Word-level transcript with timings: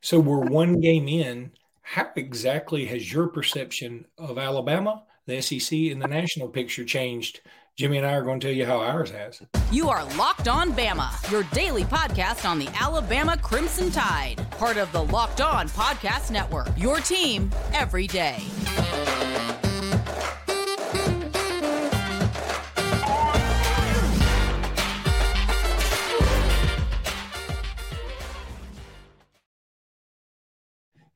So 0.00 0.18
we're 0.18 0.40
one 0.40 0.80
game 0.80 1.08
in. 1.08 1.52
How 1.82 2.10
exactly 2.16 2.86
has 2.86 3.12
your 3.12 3.28
perception 3.28 4.06
of 4.18 4.38
Alabama, 4.38 5.04
the 5.26 5.40
SEC, 5.40 5.72
and 5.72 6.02
the 6.02 6.08
national 6.08 6.48
picture 6.48 6.84
changed? 6.84 7.40
Jimmy 7.76 7.98
and 7.98 8.06
I 8.06 8.14
are 8.14 8.22
going 8.22 8.40
to 8.40 8.46
tell 8.46 8.56
you 8.56 8.64
how 8.64 8.78
ours 8.78 9.10
has. 9.10 9.42
You 9.70 9.90
are 9.90 10.04
Locked 10.16 10.48
On 10.48 10.72
Bama, 10.72 11.30
your 11.30 11.42
daily 11.52 11.84
podcast 11.84 12.48
on 12.48 12.58
the 12.58 12.68
Alabama 12.80 13.36
Crimson 13.36 13.90
Tide, 13.90 14.36
part 14.52 14.78
of 14.78 14.90
the 14.92 15.04
Locked 15.04 15.42
On 15.42 15.68
Podcast 15.68 16.30
Network. 16.30 16.68
Your 16.78 17.00
team 17.00 17.50
every 17.74 18.06
day. 18.06 18.38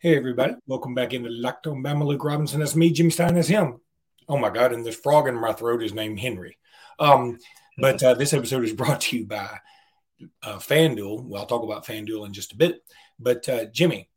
Hey, 0.02 0.16
everybody. 0.16 0.54
Welcome 0.66 0.94
back 0.94 1.12
into 1.12 1.28
On 1.28 1.82
Bama. 1.82 2.06
Luke 2.06 2.24
Robinson. 2.24 2.60
That's 2.60 2.74
me. 2.74 2.90
Jimmy 2.90 3.10
Stein. 3.10 3.34
That's 3.34 3.48
him. 3.48 3.82
Oh, 4.30 4.38
my 4.38 4.48
God. 4.48 4.72
And 4.72 4.82
this 4.82 4.96
frog 4.96 5.28
in 5.28 5.38
my 5.38 5.52
throat 5.52 5.82
is 5.82 5.92
named 5.92 6.18
Henry. 6.18 6.56
Um, 6.98 7.36
but 7.76 8.02
uh, 8.02 8.14
this 8.14 8.32
episode 8.32 8.64
is 8.64 8.72
brought 8.72 9.02
to 9.02 9.18
you 9.18 9.26
by 9.26 9.58
uh, 10.42 10.56
FanDuel. 10.56 11.24
Well, 11.24 11.42
I'll 11.42 11.46
talk 11.46 11.64
about 11.64 11.84
FanDuel 11.84 12.24
in 12.24 12.32
just 12.32 12.52
a 12.52 12.56
bit. 12.56 12.82
But 13.18 13.46
uh, 13.46 13.66
Jimmy, 13.66 14.08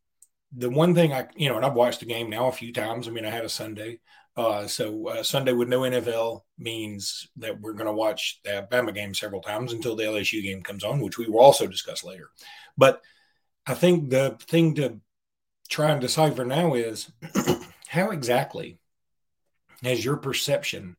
the 0.56 0.70
one 0.70 0.96
thing 0.96 1.12
I, 1.12 1.28
you 1.36 1.50
know, 1.50 1.58
and 1.58 1.66
I've 1.66 1.74
watched 1.74 2.00
the 2.00 2.06
game 2.06 2.30
now 2.30 2.48
a 2.48 2.54
few 2.54 2.72
times. 2.72 3.10
I 3.10 3.12
mean, 3.12 3.26
I 3.26 3.30
had 3.30 3.44
a 3.44 3.50
Sunday. 3.50 4.00
Uh, 4.38 4.68
so 4.68 5.10
uh, 5.10 5.22
Sunday 5.22 5.52
with 5.52 5.68
no 5.68 5.82
NFL 5.82 6.44
means 6.58 7.28
that 7.36 7.60
we're 7.60 7.74
going 7.74 7.88
to 7.88 7.92
watch 7.92 8.40
the 8.46 8.56
Alabama 8.56 8.94
game 8.94 9.14
several 9.14 9.42
times 9.42 9.74
until 9.74 9.98
the 9.98 10.06
LSU 10.06 10.42
game 10.44 10.64
comes 10.64 10.86
on, 10.86 11.02
which 11.02 11.18
we 11.18 11.28
will 11.28 11.42
also 11.42 11.68
discuss 11.68 12.06
later. 12.06 12.30
But 12.78 13.02
I 13.68 13.74
think 13.74 14.12
the 14.12 14.38
thing 14.48 14.76
to 14.76 15.02
try 15.70 15.92
and 15.92 16.02
decipher 16.02 16.46
now 16.46 16.74
is 16.74 17.12
how 17.88 18.12
exactly 18.12 18.80
has 19.84 20.04
your 20.04 20.18
perception 20.18 20.96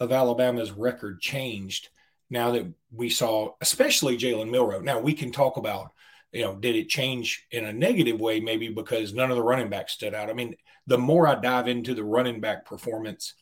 of 0.00 0.12
Alabama's 0.12 0.70
record 0.70 1.20
changed 1.20 1.88
now 2.30 2.52
that 2.52 2.66
we 2.92 3.10
saw, 3.10 3.54
especially 3.60 4.16
Jalen 4.16 4.50
Milroe? 4.50 4.80
Now 4.80 5.00
we 5.00 5.12
can 5.12 5.32
talk 5.32 5.56
about, 5.56 5.92
you 6.32 6.42
know, 6.42 6.54
did 6.54 6.76
it 6.76 6.88
change 6.88 7.46
in 7.50 7.64
a 7.64 7.72
negative 7.72 8.20
way, 8.20 8.40
maybe 8.40 8.68
because 8.68 9.14
none 9.14 9.30
of 9.30 9.36
the 9.36 9.42
running 9.42 9.70
backs 9.70 9.94
stood 9.94 10.14
out? 10.14 10.30
I 10.30 10.34
mean, 10.34 10.54
the 10.86 10.98
more 10.98 11.26
I 11.26 11.34
dive 11.34 11.68
into 11.68 11.94
the 11.94 12.04
running 12.04 12.40
back 12.40 12.64
performance 12.64 13.34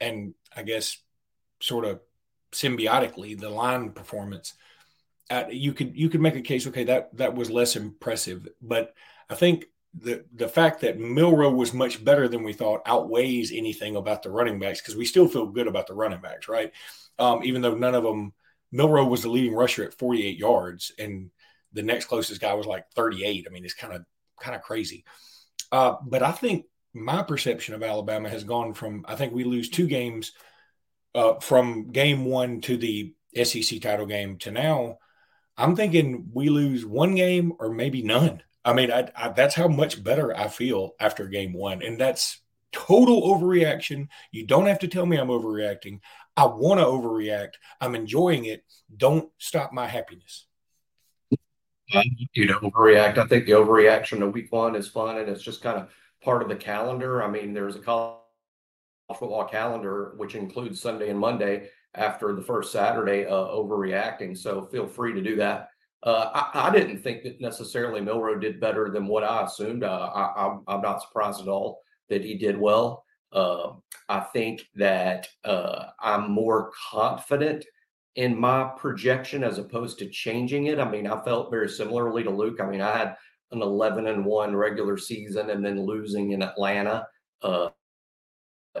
and 0.00 0.34
I 0.54 0.62
guess 0.62 0.98
sort 1.60 1.84
of 1.84 2.00
symbiotically 2.52 3.38
the 3.38 3.50
line 3.50 3.90
performance, 3.90 4.54
uh, 5.30 5.44
you 5.50 5.72
could 5.72 5.96
you 5.96 6.08
could 6.08 6.20
make 6.20 6.36
a 6.36 6.40
case, 6.40 6.66
okay, 6.66 6.84
that 6.84 7.16
that 7.16 7.34
was 7.34 7.50
less 7.50 7.76
impressive. 7.76 8.46
But 8.62 8.94
I 9.28 9.34
think 9.34 9.66
the 9.98 10.24
the 10.34 10.48
fact 10.48 10.80
that 10.82 10.98
Milroe 10.98 11.50
was 11.50 11.72
much 11.72 12.04
better 12.04 12.28
than 12.28 12.42
we 12.42 12.52
thought 12.52 12.82
outweighs 12.86 13.52
anything 13.52 13.96
about 13.96 14.22
the 14.22 14.30
running 14.30 14.58
backs 14.58 14.80
because 14.80 14.96
we 14.96 15.04
still 15.04 15.28
feel 15.28 15.46
good 15.46 15.66
about 15.66 15.86
the 15.86 15.94
running 15.94 16.20
backs, 16.20 16.48
right? 16.48 16.72
Um, 17.18 17.42
even 17.44 17.62
though 17.62 17.74
none 17.74 17.94
of 17.94 18.02
them, 18.02 18.32
Milroe 18.72 19.06
was 19.06 19.22
the 19.22 19.30
leading 19.30 19.54
rusher 19.54 19.84
at 19.84 19.94
48 19.94 20.36
yards, 20.36 20.92
and 20.98 21.30
the 21.72 21.82
next 21.82 22.06
closest 22.06 22.40
guy 22.40 22.52
was 22.54 22.66
like 22.66 22.90
38. 22.94 23.46
I 23.48 23.52
mean, 23.52 23.64
it's 23.64 23.74
kind 23.74 23.94
of 23.94 24.04
kind 24.40 24.54
of 24.54 24.62
crazy. 24.62 25.04
Uh, 25.72 25.94
but 26.04 26.22
I 26.22 26.32
think 26.32 26.66
my 26.92 27.22
perception 27.22 27.74
of 27.74 27.82
Alabama 27.82 28.28
has 28.28 28.44
gone 28.44 28.74
from 28.74 29.04
I 29.08 29.16
think 29.16 29.32
we 29.32 29.44
lose 29.44 29.68
two 29.68 29.86
games 29.86 30.32
uh, 31.14 31.34
from 31.40 31.90
game 31.90 32.24
one 32.24 32.60
to 32.62 32.76
the 32.76 33.14
SEC 33.42 33.80
title 33.80 34.06
game 34.06 34.38
to 34.38 34.50
now. 34.50 34.98
I'm 35.56 35.74
thinking 35.74 36.28
we 36.34 36.50
lose 36.50 36.84
one 36.84 37.14
game 37.14 37.54
or 37.58 37.70
maybe 37.70 38.02
none. 38.02 38.42
I 38.66 38.72
mean, 38.72 38.90
I, 38.90 39.08
I, 39.16 39.28
that's 39.28 39.54
how 39.54 39.68
much 39.68 40.02
better 40.02 40.36
I 40.36 40.48
feel 40.48 40.96
after 40.98 41.28
game 41.28 41.52
one. 41.52 41.82
And 41.82 42.00
that's 42.00 42.40
total 42.72 43.22
overreaction. 43.22 44.08
You 44.32 44.44
don't 44.44 44.66
have 44.66 44.80
to 44.80 44.88
tell 44.88 45.06
me 45.06 45.16
I'm 45.16 45.28
overreacting. 45.28 46.00
I 46.36 46.46
want 46.46 46.80
to 46.80 46.86
overreact. 46.86 47.52
I'm 47.80 47.94
enjoying 47.94 48.46
it. 48.46 48.64
Don't 48.94 49.30
stop 49.38 49.72
my 49.72 49.86
happiness. 49.86 50.46
You 52.34 52.46
know, 52.46 52.58
overreact. 52.58 53.18
I 53.18 53.26
think 53.26 53.46
the 53.46 53.52
overreaction 53.52 54.18
to 54.18 54.26
week 54.26 54.50
one 54.50 54.74
is 54.74 54.88
fun 54.88 55.18
and 55.18 55.28
it's 55.28 55.44
just 55.44 55.62
kind 55.62 55.78
of 55.78 55.88
part 56.20 56.42
of 56.42 56.48
the 56.48 56.56
calendar. 56.56 57.22
I 57.22 57.30
mean, 57.30 57.54
there's 57.54 57.76
a 57.76 57.80
college 57.80 58.16
football 59.16 59.44
calendar 59.44 60.14
which 60.16 60.34
includes 60.34 60.80
Sunday 60.80 61.10
and 61.10 61.20
Monday 61.20 61.68
after 61.94 62.34
the 62.34 62.42
first 62.42 62.72
Saturday 62.72 63.26
uh, 63.26 63.30
overreacting. 63.30 64.36
So 64.36 64.64
feel 64.64 64.88
free 64.88 65.12
to 65.14 65.22
do 65.22 65.36
that. 65.36 65.68
Uh, 66.02 66.30
I, 66.34 66.68
I, 66.68 66.70
didn't 66.70 67.02
think 67.02 67.22
that 67.22 67.40
necessarily 67.40 68.00
Milroe 68.00 68.38
did 68.38 68.60
better 68.60 68.90
than 68.90 69.06
what 69.06 69.24
I 69.24 69.44
assumed. 69.44 69.82
Uh, 69.82 70.10
I, 70.14 70.74
am 70.74 70.80
not 70.82 71.02
surprised 71.02 71.40
at 71.40 71.48
all 71.48 71.80
that 72.08 72.22
he 72.22 72.34
did 72.34 72.56
well. 72.58 73.04
Uh, 73.32 73.72
I 74.08 74.20
think 74.20 74.62
that 74.76 75.26
uh, 75.44 75.86
I'm 76.00 76.30
more 76.30 76.70
confident 76.90 77.64
in 78.14 78.38
my 78.38 78.70
projection 78.76 79.42
as 79.42 79.58
opposed 79.58 79.98
to 79.98 80.08
changing 80.08 80.66
it. 80.66 80.78
I 80.78 80.88
mean, 80.88 81.06
I 81.06 81.22
felt 81.22 81.50
very 81.50 81.68
similarly 81.68 82.22
to 82.22 82.30
Luke. 82.30 82.60
I 82.60 82.66
mean, 82.66 82.80
I 82.80 82.96
had 82.96 83.16
an 83.52 83.62
11 83.62 84.06
and 84.06 84.24
one 84.24 84.54
regular 84.54 84.96
season 84.96 85.50
and 85.50 85.64
then 85.64 85.84
losing 85.84 86.32
in 86.32 86.42
Atlanta 86.42 87.06
uh, 87.42 87.68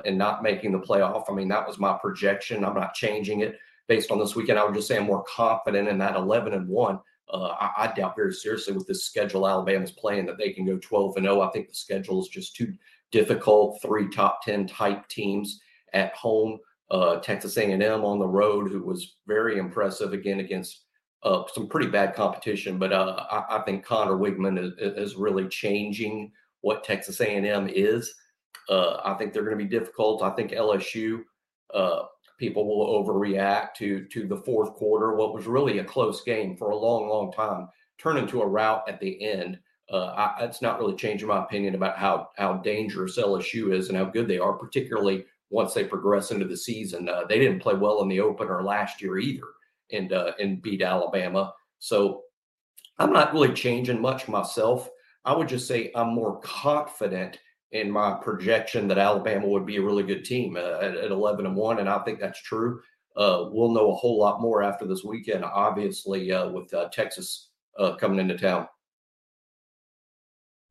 and 0.04 0.16
not 0.16 0.42
making 0.42 0.72
the 0.72 0.78
playoff. 0.78 1.24
I 1.28 1.34
mean, 1.34 1.48
that 1.48 1.66
was 1.66 1.78
my 1.78 1.96
projection. 2.00 2.64
I'm 2.64 2.74
not 2.74 2.94
changing 2.94 3.40
it 3.40 3.58
based 3.88 4.10
on 4.10 4.18
this 4.18 4.34
weekend. 4.34 4.58
I 4.58 4.64
would 4.64 4.74
just 4.74 4.88
say 4.88 4.96
I'm 4.96 5.04
more 5.04 5.24
confident 5.24 5.88
in 5.88 5.98
that 5.98 6.16
11 6.16 6.52
and 6.52 6.68
one 6.68 6.98
uh, 7.28 7.56
I, 7.60 7.70
I, 7.78 7.92
doubt 7.94 8.14
very 8.14 8.32
seriously 8.32 8.72
with 8.74 8.86
this 8.86 9.04
schedule 9.04 9.48
Alabama's 9.48 9.90
playing 9.90 10.26
that 10.26 10.38
they 10.38 10.52
can 10.52 10.64
go 10.64 10.78
12 10.78 11.16
and 11.16 11.26
0. 11.26 11.40
I 11.40 11.50
think 11.50 11.68
the 11.68 11.74
schedule 11.74 12.22
is 12.22 12.28
just 12.28 12.54
too 12.54 12.72
difficult. 13.10 13.82
Three 13.82 14.08
top 14.08 14.42
10 14.44 14.68
type 14.68 15.08
teams 15.08 15.60
at 15.92 16.14
home. 16.14 16.58
Uh, 16.88 17.16
Texas 17.16 17.56
A&M 17.56 17.82
on 17.82 18.20
the 18.20 18.28
road, 18.28 18.70
who 18.70 18.80
was 18.80 19.16
very 19.26 19.58
impressive 19.58 20.12
again 20.12 20.38
against 20.38 20.84
uh, 21.24 21.42
some 21.52 21.66
pretty 21.68 21.88
bad 21.88 22.14
competition. 22.14 22.78
But 22.78 22.92
uh, 22.92 23.24
I, 23.28 23.58
I, 23.58 23.62
think 23.62 23.84
Conner 23.84 24.12
Weigman 24.12 24.56
is, 24.62 24.72
is, 24.78 25.16
really 25.16 25.48
changing 25.48 26.30
what 26.60 26.84
Texas 26.84 27.20
A&M 27.20 27.68
is. 27.68 28.14
Uh, 28.68 28.98
I 29.04 29.14
think 29.14 29.32
they're 29.32 29.42
going 29.42 29.58
to 29.58 29.64
be 29.64 29.68
difficult. 29.68 30.22
I 30.22 30.30
think 30.30 30.52
LSU 30.52 31.22
uh, 31.74 32.02
people 32.38 32.66
will 32.66 33.04
overreact 33.04 33.74
to 33.74 34.04
to 34.06 34.26
the 34.26 34.36
fourth 34.36 34.74
quarter. 34.74 35.14
What 35.14 35.34
was 35.34 35.46
really 35.46 35.78
a 35.78 35.84
close 35.84 36.22
game 36.22 36.56
for 36.56 36.70
a 36.70 36.76
long, 36.76 37.08
long 37.08 37.32
time 37.32 37.68
turn 37.98 38.16
into 38.18 38.42
a 38.42 38.46
rout 38.46 38.88
at 38.88 39.00
the 39.00 39.22
end. 39.22 39.58
Uh, 39.90 40.06
I, 40.38 40.44
it's 40.44 40.62
not 40.62 40.78
really 40.78 40.96
changing 40.96 41.28
my 41.28 41.42
opinion 41.42 41.74
about 41.74 41.96
how 41.96 42.30
how 42.36 42.54
dangerous 42.54 43.18
LSU 43.18 43.72
is 43.72 43.88
and 43.88 43.96
how 43.96 44.04
good 44.04 44.28
they 44.28 44.38
are, 44.38 44.52
particularly 44.52 45.24
once 45.50 45.74
they 45.74 45.84
progress 45.84 46.30
into 46.32 46.44
the 46.44 46.56
season. 46.56 47.08
Uh, 47.08 47.24
they 47.28 47.38
didn't 47.38 47.60
play 47.60 47.74
well 47.74 48.02
in 48.02 48.08
the 48.08 48.20
opener 48.20 48.62
last 48.62 49.00
year 49.00 49.18
either, 49.18 49.46
and 49.92 50.12
uh, 50.12 50.32
and 50.40 50.60
beat 50.60 50.82
Alabama. 50.82 51.54
So 51.78 52.22
I'm 52.98 53.12
not 53.12 53.32
really 53.32 53.52
changing 53.52 54.00
much 54.00 54.26
myself. 54.26 54.90
I 55.24 55.34
would 55.34 55.48
just 55.48 55.68
say 55.68 55.92
I'm 55.94 56.14
more 56.14 56.40
confident 56.40 57.38
in 57.72 57.90
my 57.90 58.14
projection 58.22 58.88
that 58.88 58.98
Alabama 58.98 59.48
would 59.48 59.66
be 59.66 59.76
a 59.76 59.82
really 59.82 60.02
good 60.02 60.24
team 60.24 60.56
at, 60.56 60.96
at, 60.96 61.10
11 61.10 61.46
and 61.46 61.56
1 61.56 61.78
and 61.80 61.88
I 61.88 61.98
think 62.00 62.20
that's 62.20 62.40
true. 62.40 62.80
Uh, 63.16 63.46
we'll 63.50 63.72
know 63.72 63.90
a 63.90 63.94
whole 63.94 64.18
lot 64.18 64.40
more 64.40 64.62
after 64.62 64.86
this 64.86 65.02
weekend 65.02 65.44
obviously 65.44 66.30
uh, 66.32 66.48
with 66.48 66.72
uh, 66.72 66.88
Texas 66.90 67.50
uh, 67.78 67.96
coming 67.96 68.18
into 68.18 68.38
town. 68.38 68.68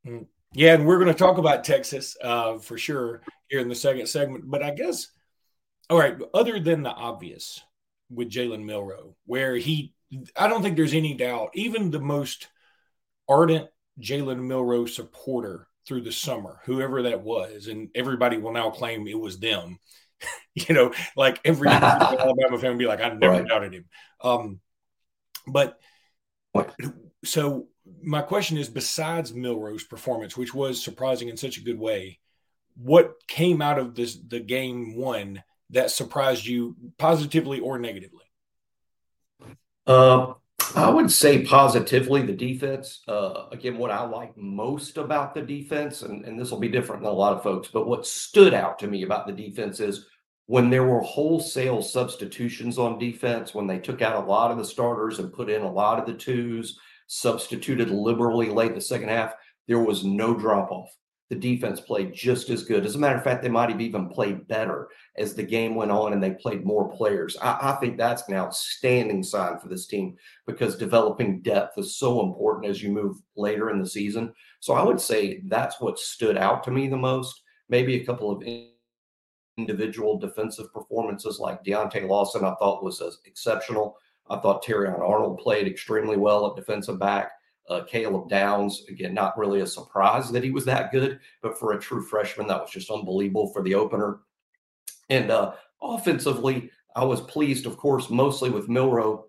Mm. 0.07 0.27
Yeah, 0.53 0.75
and 0.75 0.85
we're 0.85 0.99
going 0.99 1.11
to 1.11 1.13
talk 1.13 1.37
about 1.37 1.65
Texas 1.65 2.15
uh, 2.21 2.59
for 2.59 2.77
sure 2.77 3.21
here 3.49 3.59
in 3.59 3.67
the 3.67 3.75
second 3.75 4.07
segment, 4.07 4.49
but 4.49 4.63
I 4.63 4.71
guess 4.71 5.07
all 5.89 5.99
right, 5.99 6.17
other 6.33 6.59
than 6.59 6.81
the 6.81 6.89
obvious 6.89 7.61
with 8.09 8.29
Jalen 8.29 8.63
Milroe 8.63 9.15
where 9.25 9.55
he 9.55 9.93
I 10.35 10.47
don't 10.47 10.61
think 10.61 10.77
there's 10.77 10.93
any 10.93 11.13
doubt 11.15 11.49
even 11.55 11.91
the 11.91 11.99
most 11.99 12.47
ardent 13.27 13.67
Jalen 13.99 14.43
Milroe 14.43 14.85
supporter 14.85 15.67
through 15.87 16.01
the 16.01 16.11
summer, 16.11 16.59
whoever 16.65 17.03
that 17.03 17.21
was, 17.21 17.67
and 17.67 17.89
everybody 17.95 18.37
will 18.37 18.51
now 18.51 18.69
claim 18.69 19.07
it 19.07 19.19
was 19.19 19.39
them. 19.39 19.79
you 20.55 20.73
know, 20.73 20.91
like 21.15 21.39
every 21.45 21.67
Alabama 21.69 22.57
fan 22.57 22.71
will 22.71 22.77
be 22.77 22.87
like, 22.87 23.01
I 23.01 23.09
never 23.09 23.33
right. 23.33 23.47
doubted 23.47 23.73
him. 23.73 23.85
Um, 24.21 24.59
but 25.47 25.79
so 27.23 27.67
my 28.01 28.21
question 28.21 28.57
is, 28.57 28.69
besides 28.69 29.33
Milroe's 29.33 29.83
performance, 29.83 30.35
which 30.35 30.53
was 30.53 30.83
surprising 30.83 31.29
in 31.29 31.37
such 31.37 31.57
a 31.57 31.63
good 31.63 31.79
way, 31.79 32.19
what 32.75 33.13
came 33.27 33.61
out 33.61 33.79
of 33.79 33.95
this 33.95 34.17
the 34.27 34.39
game 34.39 34.95
one 34.95 35.43
that 35.71 35.91
surprised 35.91 36.45
you 36.45 36.75
positively 36.97 37.59
or 37.59 37.79
negatively? 37.79 38.25
Uh, 39.87 40.33
I 40.73 40.89
would 40.89 41.11
say 41.11 41.45
positively 41.45 42.21
the 42.21 42.33
defense. 42.33 43.01
Uh, 43.07 43.47
again, 43.51 43.77
what 43.77 43.91
I 43.91 44.03
like 44.05 44.35
most 44.37 44.97
about 44.97 45.33
the 45.33 45.41
defense, 45.41 46.01
and, 46.01 46.25
and 46.25 46.39
this 46.39 46.49
will 46.49 46.59
be 46.59 46.69
different 46.69 47.03
than 47.03 47.11
a 47.11 47.15
lot 47.15 47.35
of 47.35 47.43
folks, 47.43 47.67
but 47.67 47.87
what 47.87 48.07
stood 48.07 48.53
out 48.53 48.79
to 48.79 48.87
me 48.87 49.03
about 49.03 49.27
the 49.27 49.33
defense 49.33 49.79
is 49.79 50.05
when 50.47 50.69
there 50.69 50.85
were 50.85 51.01
wholesale 51.01 51.81
substitutions 51.81 52.77
on 52.77 52.99
defense, 52.99 53.53
when 53.53 53.67
they 53.67 53.79
took 53.79 54.01
out 54.01 54.23
a 54.23 54.27
lot 54.27 54.51
of 54.51 54.57
the 54.57 54.65
starters 54.65 55.19
and 55.19 55.33
put 55.33 55.49
in 55.49 55.61
a 55.61 55.71
lot 55.71 55.99
of 55.99 56.05
the 56.05 56.13
twos, 56.13 56.79
substituted 57.07 57.89
liberally 57.89 58.49
late 58.49 58.69
in 58.69 58.75
the 58.75 58.81
second 58.81 59.09
half, 59.09 59.33
there 59.67 59.79
was 59.79 60.03
no 60.03 60.33
drop 60.33 60.71
off. 60.71 60.95
The 61.35 61.41
defense 61.41 61.81
played 61.81 62.13
just 62.13 62.49
as 62.49 62.63
good. 62.63 62.85
As 62.85 62.95
a 62.95 62.97
matter 62.97 63.17
of 63.17 63.23
fact, 63.25 63.43
they 63.43 63.49
might 63.49 63.69
have 63.69 63.81
even 63.81 64.07
played 64.07 64.47
better 64.47 64.87
as 65.17 65.35
the 65.35 65.43
game 65.43 65.75
went 65.75 65.91
on 65.91 66.13
and 66.13 66.23
they 66.23 66.31
played 66.31 66.63
more 66.63 66.89
players. 66.95 67.35
I, 67.41 67.57
I 67.61 67.71
think 67.73 67.97
that's 67.97 68.25
an 68.29 68.35
outstanding 68.35 69.21
sign 69.21 69.59
for 69.59 69.67
this 69.67 69.85
team 69.85 70.15
because 70.47 70.77
developing 70.77 71.41
depth 71.41 71.77
is 71.77 71.97
so 71.97 72.21
important 72.21 72.67
as 72.67 72.81
you 72.81 72.89
move 72.89 73.17
later 73.35 73.69
in 73.69 73.81
the 73.81 73.85
season. 73.85 74.33
So 74.61 74.75
I 74.75 74.83
would 74.83 75.01
say 75.01 75.41
that's 75.47 75.81
what 75.81 75.99
stood 75.99 76.37
out 76.37 76.63
to 76.63 76.71
me 76.71 76.87
the 76.87 76.95
most. 76.95 77.41
Maybe 77.67 77.95
a 77.95 78.05
couple 78.05 78.31
of 78.31 78.41
individual 79.57 80.17
defensive 80.17 80.71
performances 80.71 81.37
like 81.37 81.65
Deontae 81.65 82.07
Lawson, 82.07 82.45
I 82.45 82.55
thought 82.59 82.81
was 82.81 83.01
uh, 83.01 83.11
exceptional. 83.25 83.97
I 84.29 84.37
thought 84.37 84.63
Terrion 84.63 85.01
Arnold 85.01 85.39
played 85.39 85.67
extremely 85.67 86.15
well 86.15 86.47
at 86.47 86.55
defensive 86.55 86.97
back. 86.97 87.33
Uh, 87.67 87.81
Caleb 87.83 88.29
Downs, 88.29 88.83
again, 88.89 89.13
not 89.13 89.37
really 89.37 89.61
a 89.61 89.67
surprise 89.67 90.31
that 90.31 90.43
he 90.43 90.51
was 90.51 90.65
that 90.65 90.91
good, 90.91 91.19
but 91.41 91.57
for 91.57 91.73
a 91.73 91.79
true 91.79 92.03
freshman, 92.03 92.47
that 92.47 92.61
was 92.61 92.69
just 92.69 92.91
unbelievable 92.91 93.51
for 93.51 93.63
the 93.63 93.73
opener. 93.73 94.19
And 95.09 95.31
uh, 95.31 95.53
offensively, 95.81 96.69
I 96.95 97.03
was 97.03 97.21
pleased, 97.21 97.65
of 97.65 97.77
course, 97.77 98.09
mostly 98.09 98.49
with 98.49 98.69
Milroe. 98.69 99.25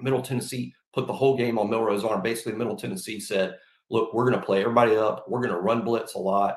Middle 0.00 0.22
Tennessee 0.22 0.74
put 0.92 1.06
the 1.06 1.12
whole 1.12 1.36
game 1.36 1.58
on 1.58 1.70
Milroe's 1.70 2.04
arm. 2.04 2.22
Basically, 2.22 2.52
Middle 2.52 2.76
Tennessee 2.76 3.20
said, 3.20 3.56
Look, 3.90 4.14
we're 4.14 4.28
going 4.28 4.40
to 4.40 4.46
play 4.46 4.60
everybody 4.60 4.96
up. 4.96 5.26
We're 5.28 5.42
going 5.42 5.52
to 5.52 5.60
run 5.60 5.82
blitz 5.82 6.14
a 6.14 6.18
lot. 6.18 6.56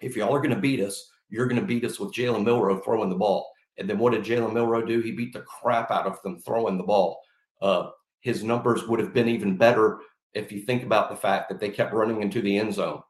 If 0.00 0.16
y'all 0.16 0.34
are 0.34 0.40
going 0.40 0.54
to 0.54 0.60
beat 0.60 0.80
us, 0.80 1.08
you're 1.28 1.46
going 1.46 1.60
to 1.60 1.66
beat 1.66 1.84
us 1.84 2.00
with 2.00 2.12
Jalen 2.12 2.44
Milroe 2.44 2.80
throwing 2.80 3.10
the 3.10 3.16
ball. 3.16 3.50
And 3.76 3.88
then 3.88 3.98
what 3.98 4.12
did 4.12 4.24
Jalen 4.24 4.52
Milroe 4.52 4.84
do? 4.84 5.00
He 5.00 5.12
beat 5.12 5.32
the 5.32 5.42
crap 5.42 5.90
out 5.90 6.06
of 6.06 6.20
them 6.22 6.40
throwing 6.40 6.76
the 6.76 6.84
ball. 6.84 7.20
Uh, 7.62 7.90
his 8.20 8.42
numbers 8.42 8.88
would 8.88 8.98
have 8.98 9.14
been 9.14 9.28
even 9.28 9.56
better 9.56 10.00
if 10.34 10.52
you 10.52 10.60
think 10.60 10.82
about 10.82 11.10
the 11.10 11.16
fact 11.16 11.48
that 11.48 11.60
they 11.60 11.70
kept 11.70 11.92
running 11.92 12.22
into 12.22 12.40
the 12.40 12.58
end 12.58 12.74
zone. 12.74 13.02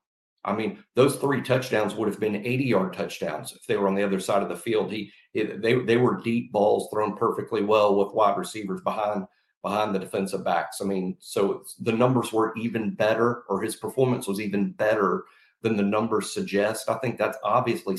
I 0.45 0.55
mean, 0.55 0.83
those 0.95 1.17
three 1.17 1.43
touchdowns 1.43 1.95
would 1.95 2.09
have 2.09 2.21
been 2.21 2.37
80 2.37 2.65
yard 2.65 2.93
touchdowns 2.93 3.53
if 3.53 3.67
they 3.67 3.77
were 3.77 3.89
on 3.89 3.95
the 3.95 4.05
other 4.05 4.21
side 4.21 4.43
of 4.43 4.49
the 4.49 4.57
field. 4.57 4.91
He, 4.91 5.13
they, 5.35 5.75
they 5.75 5.97
were 5.97 6.23
deep 6.23 6.53
balls 6.53 6.89
thrown 6.91 7.17
perfectly 7.17 7.63
well 7.63 7.97
with 7.97 8.15
wide 8.15 8.39
receivers 8.39 8.81
behind 8.83 9.27
behind 9.63 9.95
the 9.95 9.99
defensive 9.99 10.45
backs. 10.45 10.81
I 10.81 10.85
mean, 10.85 11.17
so 11.19 11.65
the 11.81 11.93
numbers 11.93 12.33
were 12.33 12.55
even 12.57 12.95
better, 12.95 13.43
or 13.49 13.61
his 13.61 13.77
performance 13.77 14.29
was 14.29 14.41
even 14.41 14.71
better 14.71 15.25
than 15.63 15.77
the 15.77 15.83
numbers 15.83 16.33
suggest. 16.33 16.89
I 16.89 16.95
think 16.95 17.19
that's 17.19 17.39
obviously 17.43 17.99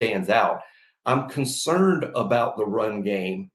stands 0.00 0.30
out. 0.30 0.60
I'm 1.04 1.28
concerned 1.28 2.04
about 2.14 2.56
the 2.56 2.66
run 2.66 3.02
game, 3.02 3.50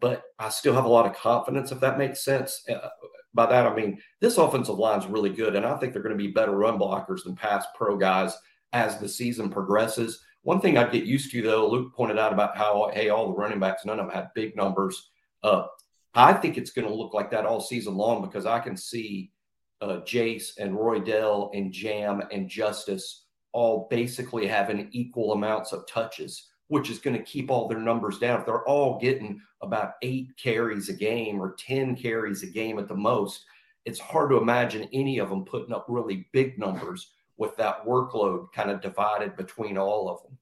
but 0.00 0.22
I 0.38 0.50
still 0.50 0.74
have 0.74 0.84
a 0.84 0.88
lot 0.88 1.06
of 1.06 1.16
confidence, 1.16 1.72
if 1.72 1.80
that 1.80 1.98
makes 1.98 2.24
sense. 2.24 2.62
Uh, 2.68 2.88
by 3.34 3.46
that, 3.46 3.66
I 3.66 3.74
mean, 3.74 3.98
this 4.20 4.38
offensive 4.38 4.78
line 4.78 5.00
is 5.00 5.06
really 5.06 5.30
good, 5.30 5.56
and 5.56 5.64
I 5.64 5.76
think 5.76 5.92
they're 5.92 6.02
going 6.02 6.16
to 6.16 6.24
be 6.24 6.30
better 6.30 6.52
run 6.52 6.78
blockers 6.78 7.24
than 7.24 7.34
past 7.34 7.68
pro 7.74 7.96
guys 7.96 8.36
as 8.72 8.98
the 8.98 9.08
season 9.08 9.50
progresses. 9.50 10.22
One 10.42 10.60
thing 10.60 10.76
I'd 10.76 10.92
get 10.92 11.04
used 11.04 11.30
to, 11.32 11.42
though, 11.42 11.68
Luke 11.68 11.94
pointed 11.94 12.18
out 12.18 12.32
about 12.32 12.56
how, 12.56 12.90
hey, 12.92 13.08
all 13.08 13.28
the 13.28 13.38
running 13.38 13.60
backs, 13.60 13.84
none 13.84 14.00
of 14.00 14.06
them 14.06 14.14
had 14.14 14.34
big 14.34 14.56
numbers. 14.56 15.10
Uh, 15.42 15.66
I 16.14 16.32
think 16.32 16.58
it's 16.58 16.72
going 16.72 16.86
to 16.86 16.94
look 16.94 17.14
like 17.14 17.30
that 17.30 17.46
all 17.46 17.60
season 17.60 17.96
long 17.96 18.22
because 18.22 18.44
I 18.44 18.58
can 18.58 18.76
see 18.76 19.32
uh, 19.80 20.00
Jace 20.00 20.58
and 20.58 20.74
Roydell 20.74 21.50
and 21.54 21.72
Jam 21.72 22.22
and 22.30 22.48
Justice 22.48 23.26
all 23.52 23.86
basically 23.90 24.46
having 24.46 24.88
equal 24.92 25.32
amounts 25.32 25.72
of 25.72 25.86
touches, 25.86 26.50
which 26.72 26.88
is 26.88 26.98
going 26.98 27.14
to 27.14 27.22
keep 27.22 27.50
all 27.50 27.68
their 27.68 27.78
numbers 27.78 28.18
down. 28.18 28.40
If 28.40 28.46
they're 28.46 28.66
all 28.66 28.98
getting 28.98 29.42
about 29.60 29.96
eight 30.00 30.34
carries 30.38 30.88
a 30.88 30.94
game 30.94 31.38
or 31.38 31.54
10 31.58 31.96
carries 31.96 32.42
a 32.42 32.46
game 32.46 32.78
at 32.78 32.88
the 32.88 32.94
most, 32.94 33.44
it's 33.84 34.00
hard 34.00 34.30
to 34.30 34.38
imagine 34.38 34.88
any 34.90 35.18
of 35.18 35.28
them 35.28 35.44
putting 35.44 35.74
up 35.74 35.84
really 35.86 36.28
big 36.32 36.58
numbers 36.58 37.10
with 37.36 37.54
that 37.58 37.84
workload 37.84 38.50
kind 38.54 38.70
of 38.70 38.80
divided 38.80 39.36
between 39.36 39.76
all 39.76 40.08
of 40.08 40.22
them. 40.22 40.38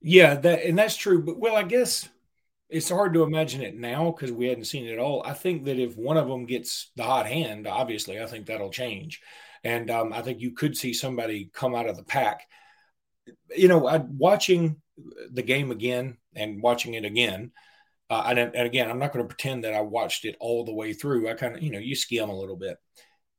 Yeah, 0.00 0.34
that 0.34 0.64
and 0.64 0.76
that's 0.76 0.96
true. 0.96 1.22
But 1.22 1.38
well, 1.38 1.54
I 1.54 1.62
guess 1.62 2.08
it's 2.68 2.90
hard 2.90 3.14
to 3.14 3.22
imagine 3.22 3.62
it 3.62 3.76
now 3.76 4.10
because 4.10 4.32
we 4.32 4.48
hadn't 4.48 4.64
seen 4.64 4.86
it 4.86 4.98
all. 4.98 5.22
I 5.24 5.34
think 5.34 5.66
that 5.66 5.78
if 5.78 5.96
one 5.96 6.16
of 6.16 6.26
them 6.26 6.46
gets 6.46 6.90
the 6.96 7.04
hot 7.04 7.26
hand, 7.26 7.68
obviously, 7.68 8.20
I 8.20 8.26
think 8.26 8.46
that'll 8.46 8.70
change. 8.70 9.20
And 9.62 9.88
um, 9.88 10.12
I 10.12 10.20
think 10.20 10.40
you 10.40 10.50
could 10.50 10.76
see 10.76 10.92
somebody 10.92 11.48
come 11.54 11.76
out 11.76 11.88
of 11.88 11.96
the 11.96 12.02
pack. 12.02 12.48
You 13.56 13.68
know, 13.68 13.86
I, 13.86 13.98
watching 13.98 14.80
the 15.32 15.42
game 15.42 15.70
again 15.70 16.16
and 16.34 16.62
watching 16.62 16.94
it 16.94 17.04
again. 17.04 17.52
Uh, 18.10 18.24
and, 18.28 18.38
and 18.38 18.66
again, 18.66 18.90
I'm 18.90 18.98
not 18.98 19.12
going 19.12 19.24
to 19.24 19.28
pretend 19.34 19.64
that 19.64 19.74
I 19.74 19.80
watched 19.80 20.24
it 20.24 20.36
all 20.38 20.64
the 20.64 20.74
way 20.74 20.92
through. 20.92 21.28
I 21.28 21.34
kind 21.34 21.56
of, 21.56 21.62
you 21.62 21.70
know, 21.70 21.78
you 21.78 21.94
skim 21.94 22.28
a 22.28 22.38
little 22.38 22.56
bit. 22.56 22.76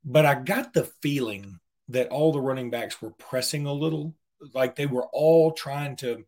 But 0.04 0.26
I 0.26 0.34
got 0.34 0.72
the 0.72 0.84
feeling 1.02 1.58
that 1.88 2.08
all 2.08 2.32
the 2.32 2.40
running 2.40 2.70
backs 2.70 3.00
were 3.00 3.12
pressing 3.12 3.66
a 3.66 3.72
little, 3.72 4.14
like 4.54 4.74
they 4.74 4.86
were 4.86 5.06
all 5.12 5.52
trying 5.52 5.96
to 5.96 6.24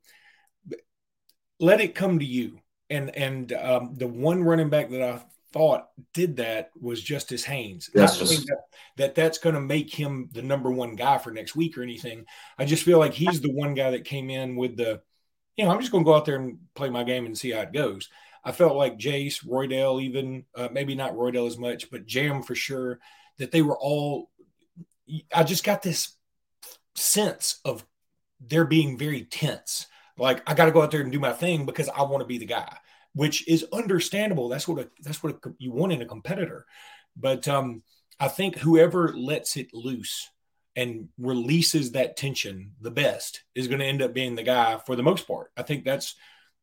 let 1.60 1.80
it 1.80 1.94
come 1.94 2.20
to 2.20 2.24
you 2.24 2.60
and 2.90 3.14
and 3.14 3.52
um, 3.52 3.94
the 3.96 4.06
one 4.06 4.42
running 4.42 4.70
back 4.70 4.90
that 4.90 5.02
I 5.02 5.22
thought 5.52 5.88
did 6.12 6.36
that 6.36 6.70
was 6.80 7.02
Justice 7.02 7.44
Haynes. 7.44 7.90
That's 7.92 8.18
just... 8.18 8.46
that, 8.46 8.60
that 8.96 9.14
that's 9.14 9.38
going 9.38 9.54
to 9.54 9.60
make 9.60 9.92
him 9.92 10.28
the 10.32 10.42
number 10.42 10.70
one 10.70 10.94
guy 10.94 11.18
for 11.18 11.30
next 11.30 11.56
week 11.56 11.78
or 11.78 11.82
anything. 11.82 12.24
I 12.58 12.64
just 12.64 12.82
feel 12.82 12.98
like 12.98 13.14
he's 13.14 13.40
the 13.40 13.52
one 13.52 13.74
guy 13.74 13.92
that 13.92 14.04
came 14.04 14.30
in 14.30 14.56
with 14.56 14.76
the, 14.76 15.00
you 15.56 15.64
know, 15.64 15.70
I'm 15.70 15.80
just 15.80 15.92
going 15.92 16.04
to 16.04 16.08
go 16.08 16.14
out 16.14 16.24
there 16.24 16.36
and 16.36 16.58
play 16.74 16.90
my 16.90 17.04
game 17.04 17.26
and 17.26 17.36
see 17.36 17.50
how 17.50 17.60
it 17.60 17.72
goes. 17.72 18.08
I 18.44 18.52
felt 18.52 18.76
like 18.76 18.98
Jace, 18.98 19.44
Roydell, 19.44 20.02
even 20.02 20.44
uh, 20.54 20.68
maybe 20.72 20.94
not 20.94 21.14
Roydell 21.14 21.46
as 21.46 21.58
much, 21.58 21.90
but 21.90 22.06
Jam 22.06 22.42
for 22.42 22.54
sure, 22.54 23.00
that 23.38 23.50
they 23.50 23.62
were 23.62 23.78
all. 23.78 24.30
I 25.34 25.42
just 25.42 25.64
got 25.64 25.82
this 25.82 26.16
sense 26.94 27.60
of 27.64 27.84
they're 28.40 28.64
being 28.64 28.98
very 28.98 29.24
tense 29.24 29.86
like 30.18 30.42
I 30.48 30.54
got 30.54 30.66
to 30.66 30.72
go 30.72 30.82
out 30.82 30.90
there 30.90 31.00
and 31.00 31.12
do 31.12 31.20
my 31.20 31.32
thing 31.32 31.64
because 31.64 31.88
I 31.88 32.02
want 32.02 32.20
to 32.20 32.26
be 32.26 32.38
the 32.38 32.46
guy, 32.46 32.76
which 33.14 33.46
is 33.48 33.66
understandable. 33.72 34.48
That's 34.48 34.68
what 34.68 34.78
a, 34.78 34.90
that's 35.02 35.22
what 35.22 35.36
a, 35.44 35.50
you 35.58 35.72
want 35.72 35.92
in 35.92 36.02
a 36.02 36.06
competitor. 36.06 36.66
But 37.16 37.48
um, 37.48 37.82
I 38.20 38.28
think 38.28 38.58
whoever 38.58 39.12
lets 39.16 39.56
it 39.56 39.72
loose 39.72 40.28
and 40.76 41.08
releases 41.18 41.92
that 41.92 42.16
tension 42.16 42.72
the 42.80 42.90
best 42.90 43.42
is 43.54 43.66
going 43.66 43.80
to 43.80 43.86
end 43.86 44.02
up 44.02 44.14
being 44.14 44.36
the 44.36 44.42
guy 44.42 44.78
for 44.86 44.94
the 44.94 45.02
most 45.02 45.26
part. 45.26 45.50
I 45.56 45.62
think 45.62 45.84
that's 45.84 46.14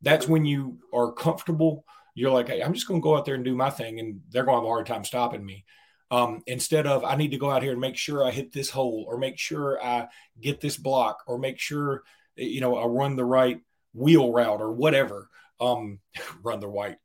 that's 0.02 0.28
when 0.28 0.46
you 0.46 0.80
are 0.94 1.12
comfortable. 1.12 1.86
You're 2.14 2.32
like, 2.32 2.48
hey, 2.48 2.62
I'm 2.62 2.74
just 2.74 2.88
going 2.88 3.02
to 3.02 3.04
go 3.04 3.18
out 3.18 3.26
there 3.26 3.36
and 3.36 3.44
do 3.44 3.56
my 3.56 3.70
thing, 3.70 4.00
and 4.00 4.22
they're 4.30 4.46
going 4.46 4.56
to 4.56 4.62
have 4.62 4.66
a 4.66 4.68
hard 4.68 4.86
time 4.86 5.04
stopping 5.04 5.46
me. 5.46 5.66
Um, 6.12 6.44
instead 6.48 6.88
of 6.88 7.04
I 7.04 7.16
need 7.16 7.32
to 7.32 7.38
go 7.38 7.50
out 7.50 7.64
here 7.64 7.72
and 7.72 7.82
make 7.82 7.98
sure 7.98 8.24
I 8.24 8.32
hit 8.32 8.54
this 8.54 8.70
hole, 8.70 9.06
or 9.08 9.18
make 9.18 9.38
sure 9.38 9.84
I 9.84 10.08
get 10.40 10.62
this 10.62 10.78
block, 10.78 11.24
or 11.28 11.38
make 11.38 11.60
sure 11.60 12.04
you 12.36 12.62
know, 12.62 12.78
I 12.78 12.86
run 12.86 13.16
the 13.16 13.25
right 13.25 13.60
wheel 13.94 14.32
route 14.32 14.62
or 14.62 14.72
whatever. 14.72 15.30
Um, 15.60 16.00
run 16.44 16.60
the 16.60 16.70
white 16.70 16.98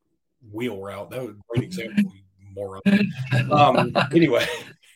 wheel 0.52 0.80
route. 0.80 1.10
That 1.10 1.22
was 1.22 1.30
a 1.30 1.40
great 1.48 1.64
example, 1.64 2.12
moron. 2.54 2.82
Um, 3.50 3.96
anyway, 4.14 4.46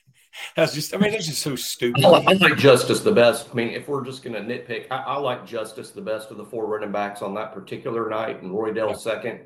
that's 0.57 0.75
just, 0.75 0.95
I 0.95 0.99
mean, 0.99 1.13
that's 1.13 1.27
just 1.27 1.43
so 1.43 1.57
stupid. 1.57 2.05
I 2.05 2.09
like, 2.09 2.29
I 2.29 2.33
like, 2.33 2.57
Justice 2.57 3.01
the 3.01 3.13
best. 3.13 3.49
I 3.53 3.55
mean, 3.55 3.69
if 3.69 3.89
we're 3.89 4.05
just 4.05 4.23
going 4.23 4.35
to 4.35 4.41
nitpick, 4.41 4.87
I, 4.91 4.97
I, 4.97 5.17
like 5.19 5.47
Justice 5.47 5.91
the 5.91 6.01
best 6.01 6.31
of 6.31 6.37
the 6.37 6.45
four 6.45 6.67
running 6.67 6.93
backs 6.93 7.23
on 7.23 7.35
that 7.35 7.53
particular 7.53 8.09
night, 8.09 8.43
and 8.43 8.53
Roydell 8.53 8.91
yeah. 8.91 8.97
second, 8.97 9.41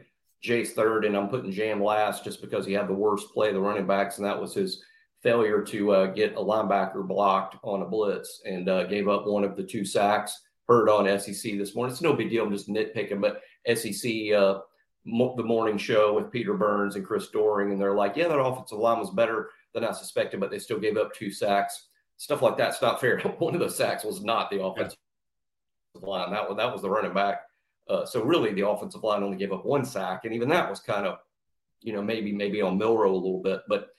Jace 0.44 0.68
third, 0.68 1.04
and 1.04 1.16
I'm 1.16 1.28
putting 1.28 1.50
Jam 1.50 1.82
last 1.82 2.24
just 2.24 2.40
because 2.40 2.64
he 2.64 2.72
had 2.72 2.88
the 2.88 2.94
worst 2.94 3.32
play 3.32 3.48
of 3.48 3.54
the 3.54 3.60
running 3.60 3.86
backs, 3.86 4.18
and 4.18 4.26
that 4.26 4.40
was 4.40 4.54
his 4.54 4.82
failure 5.22 5.62
to 5.62 5.90
uh, 5.90 6.06
get 6.06 6.34
a 6.34 6.40
linebacker 6.40 7.06
blocked 7.06 7.56
on 7.64 7.82
a 7.82 7.84
blitz 7.84 8.40
and 8.44 8.68
uh, 8.68 8.84
gave 8.84 9.08
up 9.08 9.26
one 9.26 9.42
of 9.42 9.56
the 9.56 9.64
two 9.64 9.84
sacks 9.84 10.42
heard 10.68 10.88
on 10.88 11.18
SEC 11.18 11.56
this 11.56 11.74
morning. 11.74 11.92
It's 11.92 12.02
no 12.02 12.12
big 12.12 12.30
deal. 12.30 12.44
I'm 12.44 12.52
just 12.52 12.68
nitpicking, 12.68 13.20
but 13.20 13.40
SEC, 13.74 14.32
uh, 14.32 14.60
mo- 15.04 15.34
the 15.36 15.42
morning 15.42 15.78
show 15.78 16.14
with 16.14 16.30
Peter 16.30 16.54
Burns 16.54 16.96
and 16.96 17.06
Chris 17.06 17.28
Doering, 17.28 17.72
and 17.72 17.80
they're 17.80 17.94
like, 17.94 18.16
yeah, 18.16 18.28
that 18.28 18.38
offensive 18.38 18.78
line 18.78 18.98
was 18.98 19.10
better 19.10 19.50
than 19.74 19.84
I 19.84 19.92
suspected, 19.92 20.40
but 20.40 20.50
they 20.50 20.58
still 20.58 20.78
gave 20.78 20.96
up 20.96 21.14
two 21.14 21.30
sacks. 21.30 21.88
Stuff 22.16 22.42
like 22.42 22.56
that's 22.56 22.82
not 22.82 23.00
fair. 23.00 23.18
One 23.38 23.54
of 23.54 23.60
those 23.60 23.76
sacks 23.76 24.04
was 24.04 24.22
not 24.22 24.50
the 24.50 24.62
offensive 24.62 24.98
yeah. 25.94 26.06
line. 26.06 26.30
That 26.32 26.48
was 26.48 26.56
that 26.56 26.72
was 26.72 26.82
the 26.82 26.90
running 26.90 27.14
back. 27.14 27.42
Uh, 27.88 28.04
so 28.04 28.22
really, 28.22 28.52
the 28.52 28.68
offensive 28.68 29.04
line 29.04 29.22
only 29.22 29.38
gave 29.38 29.52
up 29.52 29.64
one 29.64 29.84
sack, 29.84 30.24
and 30.24 30.34
even 30.34 30.48
that 30.48 30.68
was 30.68 30.80
kind 30.80 31.06
of, 31.06 31.18
you 31.80 31.92
know, 31.92 32.02
maybe 32.02 32.32
maybe 32.32 32.60
on 32.60 32.76
Milroe 32.76 33.12
a 33.12 33.14
little 33.14 33.42
bit, 33.42 33.60
but 33.68 33.90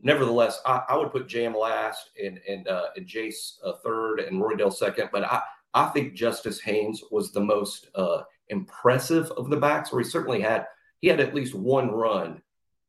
nevertheless, 0.00 0.60
I, 0.64 0.82
I 0.88 0.96
would 0.96 1.10
put 1.10 1.28
Jam 1.28 1.54
last 1.54 2.10
and 2.22 2.40
and 2.48 2.68
uh, 2.68 2.86
and 2.96 3.06
Jace 3.06 3.58
uh, 3.64 3.72
third 3.84 4.20
and 4.20 4.40
Roy 4.40 4.54
Roydell 4.54 4.72
second. 4.72 5.10
But 5.12 5.24
I 5.24 5.42
I 5.74 5.86
think 5.86 6.14
Justice 6.14 6.60
Haynes 6.60 7.02
was 7.10 7.32
the 7.32 7.40
most 7.40 7.88
uh, 7.94 8.22
impressive 8.50 9.30
of 9.32 9.50
the 9.50 9.56
backs, 9.56 9.92
where 9.92 10.02
he 10.02 10.08
certainly 10.08 10.40
had 10.40 10.66
he 11.00 11.08
had 11.08 11.20
at 11.20 11.34
least 11.34 11.54
one 11.54 11.90
run 11.90 12.42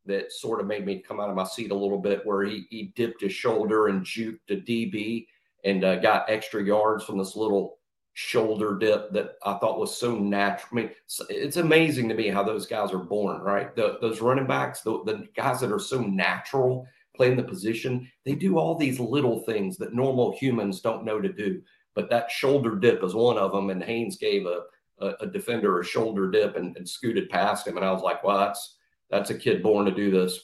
that 0.05 0.31
sort 0.31 0.59
of 0.59 0.67
made 0.67 0.85
me 0.85 1.03
come 1.05 1.19
out 1.19 1.29
of 1.29 1.35
my 1.35 1.43
seat 1.43 1.71
a 1.71 1.75
little 1.75 1.99
bit, 1.99 2.25
where 2.25 2.43
he 2.43 2.65
he 2.69 2.93
dipped 2.95 3.21
his 3.21 3.33
shoulder 3.33 3.87
and 3.87 4.05
juked 4.05 4.49
a 4.49 4.55
DB 4.55 5.27
and 5.63 5.83
uh, 5.83 5.97
got 5.97 6.29
extra 6.29 6.63
yards 6.63 7.03
from 7.03 7.17
this 7.17 7.35
little 7.35 7.79
shoulder 8.13 8.77
dip 8.77 9.11
that 9.13 9.35
I 9.45 9.53
thought 9.57 9.79
was 9.79 9.95
so 9.95 10.17
natural. 10.17 10.67
I 10.71 10.75
mean, 10.75 10.91
it's, 11.05 11.21
it's 11.29 11.57
amazing 11.57 12.09
to 12.09 12.15
me 12.15 12.27
how 12.27 12.43
those 12.43 12.65
guys 12.65 12.91
are 12.91 12.97
born, 12.97 13.41
right? 13.41 13.73
The, 13.75 13.97
those 14.01 14.19
running 14.19 14.47
backs, 14.47 14.81
the, 14.81 15.03
the 15.05 15.27
guys 15.35 15.61
that 15.61 15.71
are 15.71 15.79
so 15.79 16.01
natural 16.01 16.85
playing 17.15 17.37
the 17.37 17.43
position. 17.43 18.09
They 18.25 18.35
do 18.35 18.57
all 18.57 18.75
these 18.75 18.99
little 18.99 19.41
things 19.41 19.77
that 19.77 19.93
normal 19.93 20.35
humans 20.37 20.81
don't 20.81 21.05
know 21.05 21.21
to 21.21 21.31
do. 21.31 21.61
But 21.95 22.09
that 22.09 22.31
shoulder 22.31 22.75
dip 22.75 23.03
is 23.03 23.13
one 23.13 23.37
of 23.37 23.51
them. 23.51 23.69
And 23.69 23.83
Haynes 23.83 24.17
gave 24.17 24.45
a, 24.45 24.63
a, 25.01 25.13
a 25.21 25.27
defender 25.27 25.79
a 25.79 25.85
shoulder 25.85 26.29
dip 26.29 26.55
and, 26.55 26.75
and 26.77 26.87
scooted 26.87 27.29
past 27.29 27.67
him. 27.67 27.77
And 27.77 27.85
I 27.85 27.91
was 27.91 28.01
like, 28.01 28.23
well, 28.23 28.37
that's 28.37 28.77
that's 29.09 29.29
a 29.29 29.37
kid 29.37 29.63
born 29.63 29.85
to 29.85 29.91
do 29.91 30.11
this. 30.11 30.39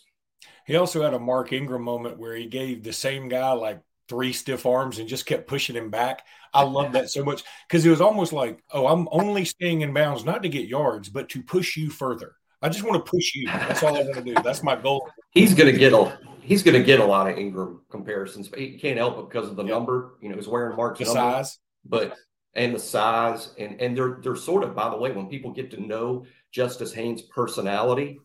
He 0.66 0.76
also 0.76 1.04
had 1.04 1.14
a 1.14 1.20
Mark 1.20 1.54
Ingram 1.54 1.84
moment 1.84 2.18
where 2.18 2.36
he 2.36 2.48
gave 2.48 2.84
the 2.84 2.94
same 2.94 3.28
guy 3.28 3.52
like 3.52 3.82
three 4.08 4.34
stiff 4.34 4.66
arms 4.66 5.00
and 5.00 5.08
just 5.08 5.26
kept 5.26 5.48
pushing 5.48 5.76
him 5.76 5.90
back. 5.90 6.24
I 6.54 6.64
love 6.64 6.94
that 6.94 7.10
so 7.10 7.24
much 7.24 7.44
because 7.68 7.86
it 7.86 7.90
was 7.90 8.02
almost 8.02 8.34
like, 8.34 8.64
oh, 8.72 8.88
I'm 8.88 9.08
only 9.12 9.46
staying 9.46 9.82
in 9.82 9.94
bounds 9.94 10.24
not 10.24 10.44
to 10.44 10.50
get 10.50 10.68
yards, 10.68 11.10
but 11.10 11.30
to 11.30 11.44
push 11.44 11.76
you 11.76 11.90
further. 11.90 12.36
I 12.62 12.70
just 12.70 12.84
want 12.84 13.04
to 13.04 13.12
push 13.12 13.36
you. 13.36 13.48
That's 13.48 13.84
all 13.84 13.96
I 13.96 14.04
want 14.04 14.16
to 14.16 14.22
do. 14.22 14.34
That's 14.42 14.64
my 14.64 14.76
goal. 14.76 15.08
He's 15.32 15.54
going 15.54 15.72
to 15.72 15.78
get 15.78 15.94
a 15.94 16.18
he's 16.42 16.64
going 16.64 16.78
to 16.78 16.84
get 16.84 17.00
a 17.00 17.06
lot 17.06 17.30
of 17.30 17.38
Ingram 17.38 17.82
comparisons, 17.90 18.48
but 18.48 18.60
he 18.60 18.78
can't 18.78 18.98
help 18.98 19.20
it 19.20 19.30
because 19.30 19.50
of 19.50 19.56
the 19.56 19.64
number. 19.64 20.16
You 20.22 20.30
know, 20.30 20.36
he's 20.36 20.48
wearing 20.48 20.76
Mark's 20.76 21.00
the 21.00 21.06
number, 21.06 21.20
size, 21.20 21.60
but 21.84 22.16
and 22.56 22.74
the 22.74 22.80
size, 22.80 23.54
and 23.58 23.80
and 23.82 23.98
they're 23.98 24.20
they're 24.22 24.36
sort 24.36 24.64
of 24.64 24.76
by 24.76 24.90
the 24.90 24.98
way, 24.98 25.12
when 25.12 25.28
people 25.28 25.52
get 25.52 25.72
to 25.72 25.86
know 25.86 26.26
Justice 26.52 26.94
Haynes' 26.94 27.22
personality, 27.22 28.20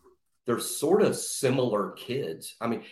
they're 0.46 0.60
sort 0.60 1.02
of 1.02 1.16
similar 1.16 1.92
kids. 1.92 2.56
I 2.60 2.66
mean, 2.66 2.82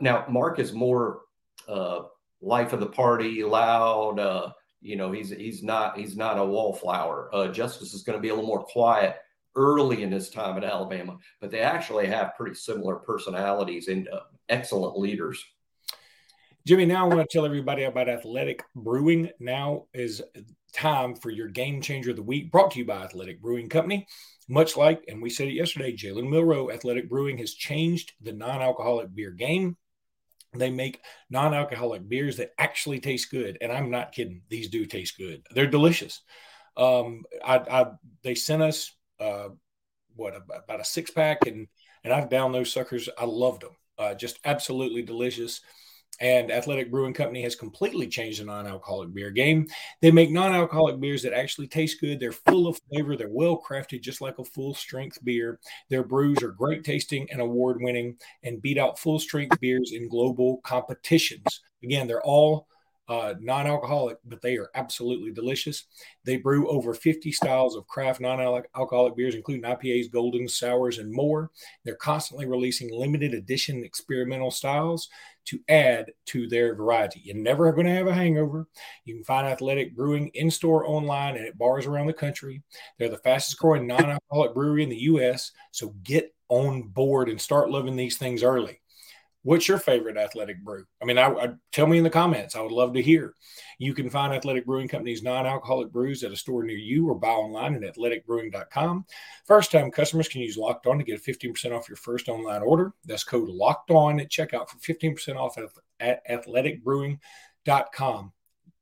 now 0.00 0.24
Mark 0.28 0.58
is 0.58 0.72
more 0.72 1.20
uh, 1.68 2.00
life 2.40 2.72
of 2.72 2.80
the 2.80 2.86
party, 2.86 3.44
loud. 3.44 4.18
Uh, 4.18 4.52
you 4.80 4.96
know, 4.96 5.12
he's 5.12 5.30
he's 5.30 5.62
not 5.62 5.98
he's 5.98 6.16
not 6.16 6.38
a 6.38 6.44
wallflower. 6.44 7.30
Uh, 7.32 7.48
Justice 7.48 7.94
is 7.94 8.02
going 8.02 8.16
to 8.16 8.22
be 8.22 8.28
a 8.28 8.34
little 8.34 8.48
more 8.48 8.64
quiet 8.64 9.16
early 9.56 10.02
in 10.02 10.12
his 10.12 10.30
time 10.30 10.56
at 10.56 10.64
Alabama, 10.64 11.18
but 11.40 11.50
they 11.50 11.60
actually 11.60 12.06
have 12.06 12.36
pretty 12.36 12.54
similar 12.54 12.96
personalities 12.96 13.88
and 13.88 14.08
uh, 14.08 14.20
excellent 14.48 14.98
leaders. 14.98 15.44
Jimmy, 16.68 16.84
now 16.84 17.06
I 17.06 17.14
want 17.14 17.26
to 17.26 17.34
tell 17.34 17.46
everybody 17.46 17.84
about 17.84 18.10
Athletic 18.10 18.62
Brewing. 18.76 19.30
Now 19.40 19.86
is 19.94 20.20
time 20.74 21.14
for 21.14 21.30
your 21.30 21.48
game 21.48 21.80
changer 21.80 22.10
of 22.10 22.16
the 22.16 22.22
week, 22.22 22.52
brought 22.52 22.72
to 22.72 22.78
you 22.78 22.84
by 22.84 23.04
Athletic 23.04 23.40
Brewing 23.40 23.70
Company. 23.70 24.06
Much 24.50 24.76
like, 24.76 25.02
and 25.08 25.22
we 25.22 25.30
said 25.30 25.48
it 25.48 25.54
yesterday, 25.54 25.96
Jalen 25.96 26.28
Milroe, 26.28 26.70
Athletic 26.70 27.08
Brewing 27.08 27.38
has 27.38 27.54
changed 27.54 28.12
the 28.20 28.34
non 28.34 28.60
alcoholic 28.60 29.14
beer 29.14 29.30
game. 29.30 29.78
They 30.54 30.68
make 30.68 31.00
non 31.30 31.54
alcoholic 31.54 32.06
beers 32.06 32.36
that 32.36 32.50
actually 32.58 33.00
taste 33.00 33.30
good. 33.30 33.56
And 33.62 33.72
I'm 33.72 33.90
not 33.90 34.12
kidding. 34.12 34.42
These 34.50 34.68
do 34.68 34.84
taste 34.84 35.16
good. 35.16 35.46
They're 35.50 35.66
delicious. 35.66 36.20
Um, 36.76 37.22
I, 37.42 37.56
I, 37.60 37.86
they 38.22 38.34
sent 38.34 38.60
us, 38.60 38.92
uh, 39.18 39.48
what, 40.16 40.34
about 40.36 40.80
a 40.80 40.84
six 40.84 41.10
pack, 41.10 41.46
and, 41.46 41.66
and 42.04 42.12
I've 42.12 42.28
downed 42.28 42.54
those 42.54 42.70
suckers. 42.70 43.08
I 43.16 43.24
loved 43.24 43.62
them. 43.62 43.76
Uh, 43.96 44.14
just 44.14 44.38
absolutely 44.44 45.00
delicious. 45.00 45.62
And 46.20 46.50
Athletic 46.50 46.90
Brewing 46.90 47.14
Company 47.14 47.42
has 47.42 47.54
completely 47.54 48.08
changed 48.08 48.40
the 48.40 48.44
non 48.44 48.66
alcoholic 48.66 49.14
beer 49.14 49.30
game. 49.30 49.68
They 50.00 50.10
make 50.10 50.30
non 50.30 50.52
alcoholic 50.52 50.98
beers 51.00 51.22
that 51.22 51.32
actually 51.32 51.68
taste 51.68 52.00
good. 52.00 52.18
They're 52.18 52.32
full 52.32 52.66
of 52.66 52.80
flavor. 52.90 53.16
They're 53.16 53.28
well 53.28 53.62
crafted, 53.62 54.02
just 54.02 54.20
like 54.20 54.38
a 54.38 54.44
full 54.44 54.74
strength 54.74 55.22
beer. 55.24 55.60
Their 55.90 56.02
brews 56.02 56.42
are 56.42 56.50
great 56.50 56.82
tasting 56.82 57.28
and 57.30 57.40
award 57.40 57.80
winning 57.80 58.16
and 58.42 58.60
beat 58.60 58.78
out 58.78 58.98
full 58.98 59.20
strength 59.20 59.60
beers 59.60 59.92
in 59.92 60.08
global 60.08 60.58
competitions. 60.64 61.62
Again, 61.84 62.08
they're 62.08 62.24
all 62.24 62.66
uh, 63.08 63.34
non-alcoholic, 63.40 64.18
but 64.26 64.42
they 64.42 64.56
are 64.58 64.68
absolutely 64.74 65.32
delicious. 65.32 65.84
They 66.24 66.36
brew 66.36 66.68
over 66.68 66.92
50 66.92 67.32
styles 67.32 67.74
of 67.74 67.86
craft 67.86 68.20
non-alcoholic 68.20 69.16
beers, 69.16 69.34
including 69.34 69.64
IPAs, 69.64 70.12
golden, 70.12 70.46
sours, 70.46 70.98
and 70.98 71.10
more. 71.10 71.50
They're 71.84 71.94
constantly 71.94 72.46
releasing 72.46 72.92
limited 72.92 73.32
edition 73.32 73.82
experimental 73.82 74.50
styles 74.50 75.08
to 75.48 75.60
add 75.68 76.12
to 76.26 76.48
their 76.48 76.74
variety. 76.74 77.20
You're 77.24 77.36
never 77.36 77.72
going 77.72 77.86
to 77.86 77.92
have 77.92 78.06
a 78.06 78.14
hangover. 78.14 78.68
You 79.04 79.14
can 79.14 79.24
find 79.24 79.46
Athletic 79.46 79.96
Brewing 79.96 80.30
in 80.34 80.50
store, 80.50 80.86
online, 80.86 81.36
and 81.36 81.46
at 81.46 81.58
bars 81.58 81.86
around 81.86 82.06
the 82.06 82.12
country. 82.12 82.62
They're 82.98 83.08
the 83.08 83.18
fastest 83.18 83.58
growing 83.58 83.86
non-alcoholic 83.86 84.54
brewery 84.54 84.82
in 84.82 84.90
the 84.90 85.02
U.S. 85.02 85.52
So 85.72 85.94
get 86.02 86.34
on 86.48 86.82
board 86.82 87.28
and 87.28 87.40
start 87.40 87.70
loving 87.70 87.96
these 87.96 88.18
things 88.18 88.42
early. 88.42 88.80
What's 89.48 89.66
your 89.66 89.78
favorite 89.78 90.18
athletic 90.18 90.62
brew? 90.62 90.84
I 91.00 91.06
mean, 91.06 91.16
I, 91.16 91.30
I, 91.30 91.48
tell 91.72 91.86
me 91.86 91.96
in 91.96 92.04
the 92.04 92.10
comments. 92.10 92.54
I 92.54 92.60
would 92.60 92.70
love 92.70 92.92
to 92.92 93.00
hear. 93.00 93.32
You 93.78 93.94
can 93.94 94.10
find 94.10 94.34
Athletic 94.34 94.66
Brewing 94.66 94.88
Company's 94.88 95.22
non-alcoholic 95.22 95.90
brews 95.90 96.22
at 96.22 96.32
a 96.32 96.36
store 96.36 96.64
near 96.64 96.76
you 96.76 97.08
or 97.08 97.14
buy 97.14 97.28
online 97.28 97.74
at 97.82 97.96
athleticbrewing.com. 97.96 99.06
First-time 99.46 99.90
customers 99.90 100.28
can 100.28 100.42
use 100.42 100.58
Locked 100.58 100.86
On 100.86 100.98
to 100.98 101.04
get 101.04 101.24
15% 101.24 101.72
off 101.72 101.88
your 101.88 101.96
first 101.96 102.28
online 102.28 102.60
order. 102.60 102.92
That's 103.06 103.24
code 103.24 103.48
Locked 103.48 103.90
On 103.90 104.20
at 104.20 104.30
checkout 104.30 104.68
for 104.68 104.76
15% 104.80 105.36
off 105.36 105.56
at, 105.56 105.70
at 105.98 106.44
athleticbrewing.com. 106.44 108.32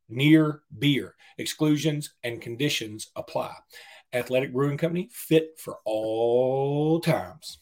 Near 0.08 0.62
beer 0.76 1.14
exclusions 1.38 2.14
and 2.25 2.42
conditions 2.42 3.12
apply. 3.14 3.54
Athletic 4.12 4.52
Brewing 4.52 4.78
Company, 4.78 5.11
fit 5.12 5.61
for 5.61 5.78
all 5.85 6.99
times. 6.99 7.58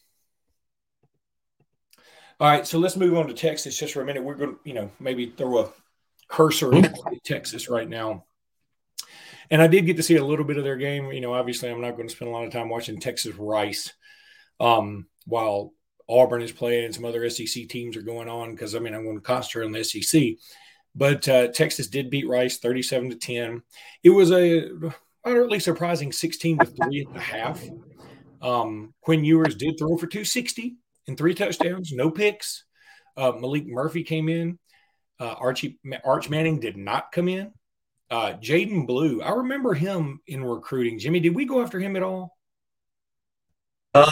All 2.37 2.49
right, 2.49 2.67
so 2.67 2.79
let's 2.79 2.97
move 2.97 3.17
on 3.17 3.27
to 3.27 3.33
Texas 3.33 3.79
just 3.79 3.93
for 3.93 4.01
a 4.01 4.05
minute. 4.05 4.23
We're 4.23 4.35
going 4.35 4.55
to, 4.55 4.59
you 4.65 4.73
know, 4.73 4.91
maybe 4.99 5.27
throw 5.27 5.59
a 5.59 5.69
cursor 6.27 6.75
at 6.75 6.93
Texas 7.23 7.69
right 7.69 7.87
now. 7.87 8.25
And 9.49 9.61
I 9.61 9.67
did 9.67 9.85
get 9.85 9.95
to 9.97 10.03
see 10.03 10.17
a 10.17 10.25
little 10.25 10.43
bit 10.43 10.57
of 10.57 10.65
their 10.65 10.75
game. 10.75 11.13
You 11.13 11.21
know, 11.21 11.33
obviously, 11.33 11.69
I'm 11.69 11.79
not 11.79 11.95
going 11.95 12.09
to 12.09 12.13
spend 12.13 12.29
a 12.29 12.33
lot 12.33 12.45
of 12.45 12.51
time 12.51 12.67
watching 12.67 12.99
Texas 12.99 13.35
Rice 13.35 13.93
um, 14.59 15.07
while 15.25 15.71
Auburn 16.09 16.41
is 16.41 16.51
playing 16.51 16.85
and 16.85 16.93
some 16.93 17.05
other 17.05 17.29
SEC 17.29 17.69
teams 17.69 17.95
are 17.95 18.01
going 18.01 18.27
on 18.27 18.51
because 18.51 18.75
I 18.75 18.79
mean, 18.79 18.93
I'm 18.93 19.05
going 19.05 19.15
to 19.15 19.21
concentrate 19.21 19.65
on 19.65 19.71
the 19.71 19.83
SEC. 19.83 20.33
But 20.93 21.27
uh, 21.29 21.47
Texas 21.49 21.87
did 21.87 22.09
beat 22.09 22.27
Rice 22.27 22.57
37 22.57 23.11
to 23.11 23.15
10. 23.15 23.61
It 24.03 24.09
was 24.09 24.31
a 24.31 24.71
utterly 25.23 25.59
surprising 25.59 26.11
16 26.11 26.59
to 26.59 26.65
3 26.65 27.01
at 27.07 27.13
the 27.13 27.19
half. 27.19 27.63
Um, 28.41 28.93
Quinn 29.01 29.23
Ewers 29.23 29.55
did 29.55 29.77
throw 29.77 29.97
for 29.97 30.07
260 30.07 30.75
and 31.07 31.17
three 31.17 31.33
touchdowns, 31.33 31.91
no 31.91 32.09
picks. 32.11 32.65
Uh, 33.17 33.31
Maalik 33.33 33.67
Murphy 33.67 34.03
came 34.03 34.29
in. 34.29 34.59
Uh, 35.19 35.33
Archie 35.39 35.79
Arch 36.03 36.29
Manning 36.29 36.59
did 36.59 36.75
not 36.75 37.11
come 37.11 37.29
in. 37.29 37.51
Uh, 38.11 38.33
Jaydon 38.33 38.85
Blue, 38.85 39.21
I 39.21 39.31
remember 39.31 39.73
him 39.73 40.19
in 40.27 40.43
recruiting. 40.43 40.99
Jimmy, 40.99 41.19
did 41.19 41.33
we 41.33 41.45
go 41.45 41.61
after 41.61 41.79
him 41.79 41.95
at 41.95 42.03
all? 42.03 42.37
Uh, 43.93 44.11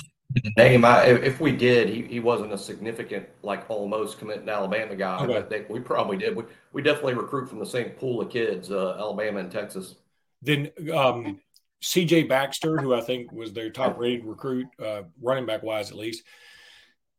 name, 0.58 0.86
I, 0.86 1.06
if 1.06 1.40
we 1.40 1.52
did, 1.52 1.90
he, 1.90 2.04
he 2.04 2.20
wasn't 2.20 2.54
a 2.54 2.58
significant, 2.58 3.28
like 3.44 3.70
almost 3.70 4.18
committing 4.18 4.50
Alabama 4.50 4.96
guy. 4.96 5.18
Okay. 5.24 5.34
But 5.34 5.50
they, 5.50 5.66
we 5.70 5.80
probably 5.80 6.18
did. 6.18 6.36
We, 6.36 6.44
we 6.72 6.82
definitely 6.82 7.16
recruit 7.16 7.50
from 7.50 7.60
the 7.60 7.66
same 7.66 7.90
pool 7.92 8.22
of 8.22 8.30
kids, 8.30 8.72
uh, 8.72 8.96
Alabama 8.98 9.40
and 9.40 9.52
Texas. 9.52 9.96
Then 10.42 10.72
um, 10.94 11.40
CJ 11.84 12.28
Baxter, 12.30 12.78
who 12.78 12.94
I 12.94 13.02
think 13.02 13.32
was 13.32 13.54
their 13.54 13.70
top 13.70 13.98
rated 14.00 14.26
recruit, 14.26 14.68
uh, 14.84 15.04
running 15.22 15.46
back 15.46 15.64
wise 15.64 15.92
at 15.92 15.98
least, 15.98 16.24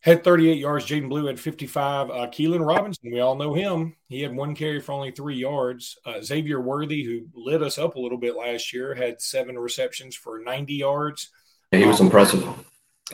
had 0.05 0.23
38 0.23 0.59
yards. 0.59 0.85
Jaydon 0.85 1.09
Blue 1.09 1.25
had 1.27 1.41
55. 1.41 2.11
Uh, 2.11 2.13
Keilan 2.27 2.65
Robinson, 2.65 3.11
we 3.11 3.21
all 3.21 3.37
know 3.37 3.55
him. 3.55 3.97
He 4.09 4.21
had 4.21 4.37
one 4.37 4.55
carry 4.55 4.79
for 4.79 4.93
only 4.93 5.11
three 5.11 5.37
yards. 5.37 5.99
Uh, 6.05 6.21
Xavier 6.21 6.61
Worthy, 6.61 7.03
who 7.03 7.27
lit 7.35 7.63
us 7.63 7.79
up 7.79 7.95
a 7.95 8.01
little 8.01 8.19
bit 8.19 8.37
last 8.37 8.75
year, 8.75 8.95
had 8.95 9.23
seven 9.23 9.59
receptions 9.59 10.15
for 10.15 10.41
90 10.41 10.75
yards. 10.75 11.31
Yeah, 11.73 11.79
he 11.79 11.87
was 11.87 12.01
um, 12.01 12.07
impressive. 12.07 12.47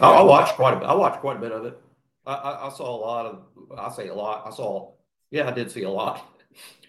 I, 0.01 0.11
I, 0.11 0.23
watched 0.23 0.55
quite 0.55 0.75
a 0.75 0.81
bit. 0.81 0.89
I 0.89 0.95
watched 0.95 1.21
quite 1.21 1.37
a 1.37 1.41
bit 1.41 1.53
of 1.53 1.65
it. 1.65 1.81
I, 2.27 2.35
I, 2.35 2.67
I 2.67 2.71
saw 2.71 2.95
a 2.95 3.01
lot 3.01 3.27
of. 3.27 3.43
I 3.79 3.89
say 3.95 4.09
a 4.09 4.15
lot. 4.15 4.43
I 4.45 4.51
saw. 4.51 4.93
Yeah, 5.31 5.49
I 5.49 5.53
did 5.53 5.71
see 5.71 5.85
a 5.85 5.91
lot. 5.91 6.27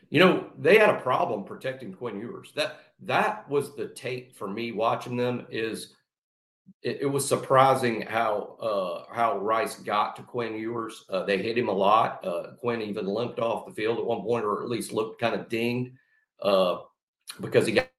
You 0.09 0.19
know, 0.19 0.47
they 0.57 0.79
had 0.79 0.89
a 0.89 0.99
problem 0.99 1.43
protecting 1.43 1.93
Quinn 1.93 2.19
Ewers. 2.19 2.51
That 2.55 2.79
that 3.03 3.47
was 3.49 3.75
the 3.75 3.87
tape 3.87 4.35
for 4.35 4.47
me 4.47 4.71
watching 4.71 5.15
them. 5.15 5.45
Is 5.51 5.93
it, 6.81 6.99
it, 7.01 7.05
was 7.05 7.27
surprising 7.27 8.01
how 8.01 8.57
uh, 8.61 9.13
how 9.13 9.37
Rice 9.37 9.75
got 9.75 10.15
to 10.15 10.23
Quinn 10.23 10.55
Ewers. 10.55 11.05
Uh, 11.09 11.23
they 11.23 11.37
hit 11.37 11.57
him 11.57 11.69
a 11.69 11.73
lot. 11.73 12.25
Uh, 12.25 12.53
Quinn 12.59 12.81
even 12.81 13.05
limped 13.05 13.39
off 13.39 13.65
the 13.65 13.73
field 13.73 13.99
at 13.99 14.05
one 14.05 14.21
point, 14.21 14.45
or 14.45 14.63
at 14.63 14.69
least 14.69 14.91
looked 14.91 15.19
kind 15.19 15.35
of 15.35 15.49
dinged 15.49 15.91
uh, 16.41 16.77
because 17.39 17.65
he 17.65 17.73
got 17.73 17.89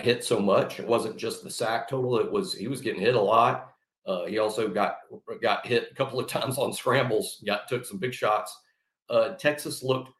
hit 0.00 0.24
so 0.24 0.40
much. 0.40 0.80
It 0.80 0.86
wasn't 0.86 1.16
just 1.16 1.44
the 1.44 1.50
sack 1.50 1.88
total; 1.88 2.18
it 2.18 2.30
was 2.30 2.54
he 2.54 2.68
was 2.68 2.80
getting 2.80 3.00
hit 3.00 3.14
a 3.14 3.20
lot. 3.20 3.72
Uh, 4.06 4.24
he 4.24 4.38
also 4.38 4.68
got 4.68 4.96
got 5.40 5.66
hit 5.66 5.88
a 5.90 5.94
couple 5.94 6.18
of 6.18 6.26
times 6.28 6.58
on 6.58 6.72
scrambles. 6.72 7.42
Got 7.46 7.68
took 7.68 7.84
some 7.84 7.98
big 7.98 8.14
shots. 8.14 8.56
Uh, 9.08 9.30
Texas 9.34 9.82
looked 9.82 10.10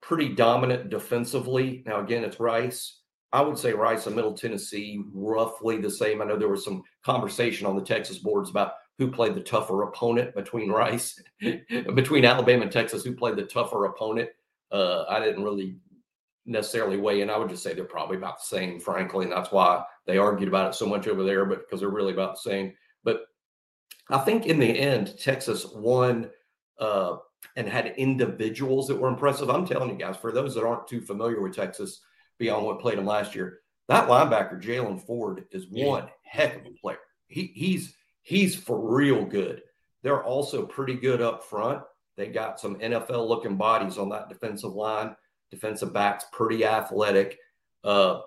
pretty 0.00 0.30
dominant 0.30 0.90
defensively. 0.90 1.82
Now 1.86 2.00
again, 2.00 2.24
it's 2.24 2.40
Rice. 2.40 3.01
I 3.32 3.40
would 3.40 3.58
say 3.58 3.72
Rice 3.72 4.06
and 4.06 4.14
Middle 4.14 4.34
Tennessee 4.34 5.02
roughly 5.12 5.78
the 5.78 5.90
same. 5.90 6.20
I 6.20 6.26
know 6.26 6.36
there 6.36 6.48
was 6.48 6.64
some 6.64 6.82
conversation 7.02 7.66
on 7.66 7.76
the 7.76 7.82
Texas 7.82 8.18
boards 8.18 8.50
about 8.50 8.74
who 8.98 9.10
played 9.10 9.34
the 9.34 9.40
tougher 9.40 9.82
opponent 9.84 10.34
between 10.34 10.70
Rice, 10.70 11.20
between 11.94 12.24
Alabama 12.24 12.64
and 12.64 12.72
Texas, 12.72 13.02
who 13.02 13.14
played 13.14 13.36
the 13.36 13.44
tougher 13.44 13.86
opponent. 13.86 14.28
Uh, 14.70 15.04
I 15.08 15.18
didn't 15.18 15.44
really 15.44 15.76
necessarily 16.44 16.98
weigh 16.98 17.22
in. 17.22 17.30
I 17.30 17.38
would 17.38 17.48
just 17.48 17.62
say 17.62 17.72
they're 17.72 17.84
probably 17.84 18.16
about 18.16 18.38
the 18.38 18.44
same, 18.44 18.78
frankly, 18.78 19.24
and 19.24 19.32
that's 19.32 19.52
why 19.52 19.84
they 20.06 20.18
argued 20.18 20.48
about 20.48 20.68
it 20.68 20.74
so 20.74 20.86
much 20.86 21.06
over 21.08 21.24
there, 21.24 21.44
but 21.46 21.60
because 21.60 21.80
they're 21.80 21.88
really 21.88 22.12
about 22.12 22.34
the 22.34 22.50
same. 22.50 22.74
But 23.02 23.22
I 24.10 24.18
think 24.18 24.46
in 24.46 24.58
the 24.58 24.66
end, 24.66 25.18
Texas 25.18 25.66
won 25.74 26.30
uh, 26.78 27.16
and 27.56 27.68
had 27.68 27.94
individuals 27.96 28.88
that 28.88 28.96
were 28.96 29.08
impressive. 29.08 29.48
I'm 29.48 29.66
telling 29.66 29.90
you 29.90 29.96
guys, 29.96 30.16
for 30.16 30.32
those 30.32 30.54
that 30.54 30.64
aren't 30.64 30.88
too 30.88 31.00
familiar 31.00 31.40
with 31.40 31.54
Texas 31.54 32.02
beyond 32.42 32.66
what 32.66 32.80
played 32.80 32.98
him 32.98 33.06
last 33.06 33.34
year, 33.36 33.60
that 33.88 34.08
linebacker 34.08 34.60
Jaylan 34.60 35.00
Ford 35.00 35.44
is 35.52 35.66
one 35.70 36.08
heck 36.24 36.56
of 36.56 36.66
a 36.66 36.70
player. 36.70 36.98
He, 37.28 37.52
he's 37.54 37.94
he's 38.22 38.56
for 38.56 38.78
real 38.78 39.24
good. 39.24 39.62
They're 40.02 40.24
also 40.24 40.66
pretty 40.66 40.94
good 40.94 41.22
up 41.22 41.44
front. 41.44 41.82
They 42.16 42.26
got 42.26 42.58
some 42.58 42.76
NFL 42.80 43.28
looking 43.28 43.56
bodies 43.56 43.96
on 43.96 44.08
that 44.08 44.28
defensive 44.28 44.72
line. 44.72 45.14
Defensive 45.50 45.92
backs 45.92 46.24
pretty 46.32 46.64
athletic. 46.64 47.38
Uh, 47.84 48.20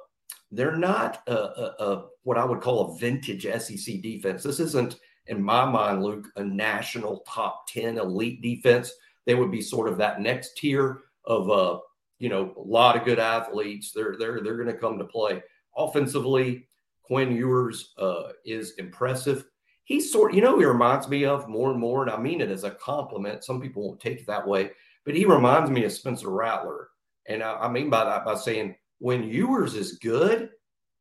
they're 0.49 0.77
not 0.77 1.21
a, 1.27 1.35
a, 1.35 1.75
a, 1.79 2.05
what 2.23 2.37
I 2.37 2.45
would 2.45 2.61
call 2.61 2.93
a 2.93 2.97
vintage 2.97 3.43
SEC 3.43 4.01
defense. 4.01 4.43
This 4.43 4.59
isn't, 4.59 4.95
in 5.27 5.43
my 5.43 5.65
mind, 5.65 6.03
Luke, 6.03 6.27
a 6.37 6.43
national 6.43 7.25
top 7.27 7.67
ten 7.67 7.97
elite 7.97 8.41
defense. 8.41 8.93
They 9.25 9.35
would 9.35 9.51
be 9.51 9.61
sort 9.61 9.89
of 9.89 9.97
that 9.97 10.21
next 10.21 10.57
tier 10.57 11.01
of 11.25 11.49
uh, 11.49 11.79
you 12.25 12.29
know, 12.31 12.55
a 12.57 12.67
lot 12.67 12.97
of 12.97 13.05
good 13.05 13.19
athletes. 13.19 13.91
They're 13.91 14.15
they're 14.17 14.41
they're 14.41 14.57
going 14.57 14.65
to 14.65 14.73
come 14.73 14.97
to 14.97 15.05
play. 15.05 15.43
Offensively, 15.77 16.67
Quinn 17.03 17.31
Ewers 17.31 17.93
uh, 17.99 18.29
is 18.43 18.73
impressive. 18.79 19.45
He's 19.83 20.11
sort, 20.11 20.33
you 20.33 20.41
know, 20.41 20.57
he 20.57 20.65
reminds 20.65 21.07
me 21.07 21.25
of 21.25 21.47
more 21.47 21.69
and 21.69 21.79
more, 21.79 22.01
and 22.01 22.09
I 22.09 22.17
mean 22.17 22.41
it 22.41 22.49
as 22.49 22.63
a 22.63 22.71
compliment. 22.71 23.43
Some 23.43 23.61
people 23.61 23.85
won't 23.85 23.99
take 23.99 24.21
it 24.21 24.25
that 24.25 24.47
way, 24.47 24.71
but 25.05 25.13
he 25.13 25.23
reminds 25.23 25.69
me 25.69 25.83
of 25.83 25.91
Spencer 25.91 26.31
Rattler, 26.31 26.89
and 27.27 27.43
I, 27.43 27.57
I 27.57 27.69
mean 27.69 27.91
by 27.91 28.03
that 28.05 28.25
by 28.25 28.33
saying 28.33 28.73
when 28.97 29.29
Ewers 29.29 29.75
is 29.75 29.99
good, 29.99 30.49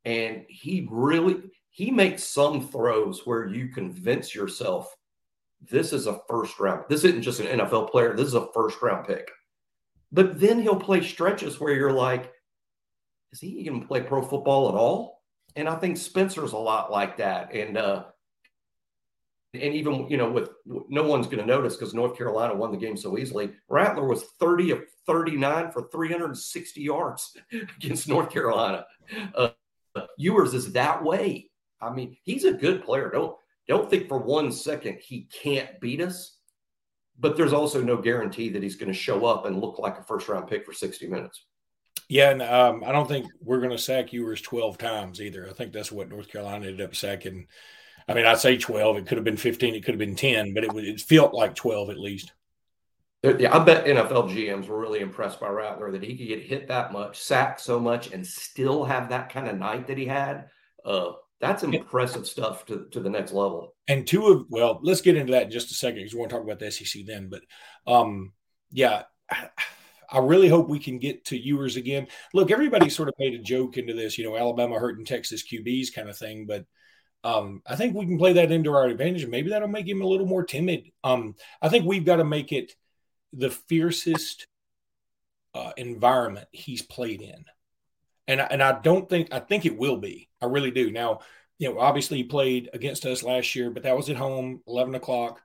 and 0.05 0.45
he 0.51 0.87
really 0.91 1.37
he 1.71 1.91
makes 1.91 2.23
some 2.23 2.69
throws 2.69 3.23
where 3.25 3.47
you 3.47 3.69
convince 3.69 4.35
yourself 4.35 4.95
this 5.71 5.95
is 5.95 6.07
a 6.07 6.21
first 6.29 6.61
round. 6.61 6.85
This 6.91 7.03
isn't 7.05 7.23
just 7.23 7.41
an 7.41 7.61
NFL 7.61 7.91
player. 7.91 8.15
This 8.15 8.27
is 8.27 8.35
a 8.35 8.53
first 8.53 8.83
round 8.83 9.07
pick. 9.07 9.31
But 10.15 10.39
then 10.39 10.63
he'll 10.63 10.77
play 10.77 11.03
stretches 11.03 11.59
where 11.59 11.75
you're 11.75 11.93
like, 11.93 12.33
is 13.33 13.41
he 13.41 13.49
even 13.49 13.85
play 13.85 14.01
pro 14.01 14.23
football 14.23 14.69
at 14.69 14.77
all? 14.77 15.23
And 15.57 15.69
I 15.69 15.75
think 15.75 15.97
Spencer's 15.97 16.53
a 16.53 16.57
lot 16.57 16.93
like 16.93 17.17
that. 17.17 17.53
And 17.53 17.77
uh 17.77 18.05
and 19.53 19.75
even 19.75 20.09
you 20.09 20.17
know 20.17 20.31
with 20.31 20.51
no 20.65 21.03
one's 21.03 21.27
going 21.27 21.39
to 21.39 21.47
notice 21.47 21.75
because 21.77 21.95
North 21.95 22.17
Carolina 22.17 22.55
won 22.55 22.71
the 22.71 22.79
game 22.79 22.97
so 22.97 23.19
easily. 23.19 23.53
Rattler 23.69 24.07
was 24.07 24.25
30 24.39 24.71
of 24.71 24.83
39 25.07 25.73
for 25.73 25.89
360 25.91 26.81
yards 26.81 27.37
against 27.77 28.09
North 28.09 28.31
Carolina. 28.31 28.87
Uh, 29.35 29.51
Ewers 30.17 30.55
is 30.55 30.73
that 30.73 31.03
way. 31.03 31.51
I 31.81 31.91
mean, 31.91 32.17
he's 32.23 32.45
a 32.45 32.53
good 32.53 32.85
player. 32.85 33.11
Don't 33.11 33.37
don't 33.67 33.91
think 33.91 34.09
for 34.09 34.19
one 34.19 34.53
second 34.53 34.99
he 35.01 35.29
can't 35.43 35.81
beat 35.81 36.01
us 36.01 36.34
but 37.19 37.37
there's 37.37 37.53
also 37.53 37.83
no 37.83 37.97
guarantee 37.97 38.49
that 38.51 38.63
he's 38.63 38.77
going 38.77 38.93
to 38.93 38.99
show 38.99 39.27
up 39.27 39.47
and 39.47 39.61
look 39.61 39.79
like 39.79 39.99
a 39.99 40.03
first 40.03 40.29
round 40.29 40.49
pick 40.49 40.65
for 40.67 40.73
60 40.73 41.07
minutes. 41.09 41.45
Yeah, 42.09 42.31
and 42.31 42.43
um, 42.43 42.85
I 42.85 42.93
don't 42.93 43.09
think 43.09 43.27
we're 43.41 43.61
going 43.61 43.71
to 43.71 43.79
sack 43.79 44.13
Ewers 44.13 44.43
12 44.43 44.79
times 44.79 45.21
either. 45.23 45.49
I 45.49 45.53
think 45.53 45.73
that's 45.73 45.93
what 45.93 46.09
North 46.09 46.29
Carolina 46.29 46.67
ended 46.67 46.83
up 46.83 46.95
sacking. 46.95 47.47
I 48.07 48.15
mean, 48.15 48.27
I'd 48.27 48.39
say 48.39 48.59
12. 48.59 48.99
It 48.99 49.07
could 49.07 49.17
have 49.17 49.25
been 49.25 49.37
15. 49.37 49.75
It 49.75 49.85
could 49.85 49.95
have 49.95 49.99
been 49.99 50.17
10, 50.17 50.53
but 50.53 50.65
it, 50.65 50.71
it 50.77 51.01
felt 51.01 51.33
like 51.33 51.55
12 51.55 51.91
at 51.91 51.99
least. 51.99 52.33
Yeah, 53.23 53.57
I 53.57 53.65
bet 53.65 53.87
NFL 53.87 54.31
GMs 54.31 54.69
were 54.69 54.79
really 54.79 55.01
impressed 55.01 55.41
by 55.41 55.49
Rattler 55.49 55.91
that 55.93 56.03
he 56.03 56.15
could 56.15 56.29
get 56.29 56.43
hit 56.43 56.69
that 56.69 56.93
much, 56.93 57.19
sacked 57.19 57.59
so 57.59 57.81
much, 57.81 58.13
and 58.13 58.27
still 58.27 58.85
have 58.85 59.09
that 59.09 59.31
kind 59.31 59.49
of 59.49 59.57
night 59.57 59.87
that 59.87 59.97
he 59.97 60.05
had. 60.05 60.51
Uh, 60.85 61.13
that's 61.41 61.63
impressive 61.63 62.27
stuff 62.27 62.65
to, 62.67 62.87
to 62.93 63.01
the 63.01 63.11
next 63.11 63.33
level. 63.33 63.75
And 63.89 64.07
two 64.07 64.27
of 64.29 64.47
well, 64.49 64.81
let's 64.83 65.01
get 65.01 65.17
into 65.17 65.33
that 65.33 65.45
in 65.45 65.51
just 65.51 65.71
a 65.71 65.75
second 65.75 65.97
because 65.97 66.15
we 66.15 66.21
want 66.21 66.31
to 66.31 66.37
talk 66.37 66.45
about 66.45 66.59
the 66.59 66.71
SEC 66.71 67.05
then. 67.07 67.29
But 67.29 67.43
um, 67.87 68.33
yeah, 68.71 69.03
I 70.11 70.19
really 70.19 70.49
hope 70.49 70.69
we 70.69 70.79
can 70.79 70.99
get 70.99 71.25
to 71.27 71.39
Ewers 71.39 71.77
again. 71.77 72.07
Look, 72.33 72.51
everybody 72.51 72.89
sort 72.89 73.09
of 73.09 73.15
made 73.19 73.35
a 73.35 73.43
joke 73.43 73.77
into 73.77 73.95
this, 73.95 74.17
you 74.17 74.25
know, 74.25 74.37
Alabama 74.37 74.79
hurting 74.79 75.05
Texas 75.05 75.43
QBs 75.43 75.93
kind 75.95 76.09
of 76.09 76.17
thing, 76.17 76.47
but 76.47 76.65
um, 77.25 77.63
I 77.67 77.75
think 77.77 77.95
we 77.95 78.05
can 78.05 78.19
play 78.19 78.35
that 78.35 78.53
into 78.53 78.73
our 78.73 78.87
advantage. 78.87 79.27
Maybe 79.27 79.51
that'll 79.51 79.67
make 79.67 79.89
him 79.89 80.03
a 80.03 80.07
little 80.07 80.27
more 80.27 80.45
timid. 80.45 80.91
Um, 81.03 81.35
I 81.61 81.71
think 81.71 81.87
we've 81.87 82.05
got 82.05 82.17
to 82.17 82.25
make 82.25 82.53
it 82.53 82.75
the 83.33 83.51
fiercest 83.51 84.47
uh, 85.55 85.73
environment 85.77 86.47
he's 86.53 86.83
played 86.83 87.23
in 87.23 87.45
and 88.27 88.41
and 88.41 88.63
I 88.63 88.81
don't 88.81 89.09
think 89.09 89.29
I 89.33 89.41
think 89.41 89.67
it 89.67 89.77
will 89.77 89.97
be. 89.97 90.29
I 90.41 90.47
really 90.47 90.71
do. 90.71 90.91
Now, 90.91 91.21
you 91.59 91.69
know, 91.73 91.79
obviously 91.79 92.19
he 92.19 92.25
played 92.25 92.71
against 92.73 93.05
us 93.07 93.23
last 93.23 93.55
year, 93.55 93.71
but 93.71 93.83
that 93.85 93.97
was 93.97 94.11
at 94.11 94.17
home, 94.17 94.63
eleven 94.67 94.95
o'clock. 94.95 95.41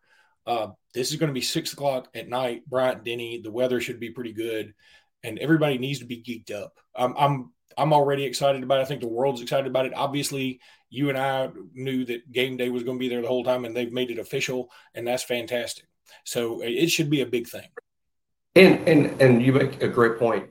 Uh, 0.45 0.69
this 0.93 1.11
is 1.11 1.17
going 1.17 1.27
to 1.27 1.33
be 1.33 1.41
six 1.41 1.73
o'clock 1.73 2.07
at 2.15 2.29
night. 2.29 2.67
Bryant 2.67 3.03
Denny. 3.03 3.41
The 3.41 3.51
weather 3.51 3.79
should 3.81 3.99
be 3.99 4.11
pretty 4.11 4.33
good, 4.33 4.73
and 5.23 5.37
everybody 5.39 5.77
needs 5.77 5.99
to 5.99 6.05
be 6.05 6.23
geeked 6.23 6.55
up. 6.55 6.77
I'm 6.95 7.15
I'm 7.17 7.51
I'm 7.77 7.93
already 7.93 8.25
excited 8.25 8.63
about 8.63 8.79
it. 8.79 8.83
I 8.83 8.85
think 8.85 9.01
the 9.01 9.07
world's 9.07 9.41
excited 9.41 9.67
about 9.67 9.85
it. 9.85 9.93
Obviously, 9.95 10.59
you 10.89 11.09
and 11.09 11.17
I 11.17 11.49
knew 11.73 12.05
that 12.05 12.31
game 12.31 12.57
day 12.57 12.69
was 12.69 12.83
going 12.83 12.97
to 12.97 12.99
be 12.99 13.09
there 13.09 13.21
the 13.21 13.27
whole 13.27 13.43
time, 13.43 13.65
and 13.65 13.75
they've 13.75 13.91
made 13.91 14.11
it 14.11 14.19
official, 14.19 14.69
and 14.95 15.07
that's 15.07 15.23
fantastic. 15.23 15.85
So 16.23 16.61
it 16.63 16.87
should 16.87 17.09
be 17.09 17.21
a 17.21 17.25
big 17.25 17.47
thing. 17.47 17.67
And 18.55 18.87
and 18.87 19.21
and 19.21 19.43
you 19.43 19.53
make 19.53 19.83
a 19.83 19.87
great 19.87 20.17
point 20.17 20.49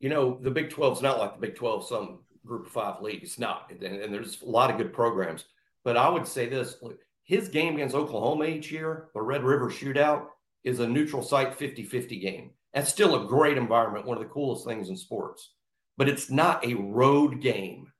you 0.00 0.08
know, 0.08 0.38
the 0.42 0.50
Big 0.50 0.70
12 0.70 0.98
is 0.98 1.02
not 1.02 1.18
like 1.18 1.34
the 1.34 1.46
Big 1.46 1.56
12, 1.56 1.86
some 1.86 2.20
group 2.44 2.66
of 2.66 2.72
five 2.72 3.00
league. 3.02 3.22
It's 3.22 3.38
not. 3.38 3.70
And, 3.70 3.82
and, 3.82 4.12
there's 4.12 4.42
a 4.42 4.46
lot 4.46 4.70
of 4.70 4.78
good 4.78 4.92
programs. 4.92 5.44
But 5.84 5.96
I 5.96 6.08
would 6.08 6.26
say 6.26 6.48
this 6.48 6.76
his 7.24 7.48
game 7.48 7.74
against 7.74 7.94
Oklahoma 7.94 8.46
each 8.46 8.72
year, 8.72 9.08
the 9.14 9.22
Red 9.22 9.44
River 9.44 9.70
Shootout, 9.70 10.26
is 10.64 10.80
a 10.80 10.88
neutral 10.88 11.22
site 11.22 11.54
50 11.54 11.84
50 11.84 12.18
game. 12.18 12.50
That's 12.74 12.90
still 12.90 13.22
a 13.22 13.28
great 13.28 13.58
environment, 13.58 14.06
one 14.06 14.16
of 14.16 14.22
the 14.22 14.28
coolest 14.28 14.66
things 14.66 14.88
in 14.88 14.96
sports. 14.96 15.52
But 15.96 16.08
it's 16.08 16.30
not 16.30 16.64
a 16.64 16.74
road 16.74 17.40
game. 17.40 17.92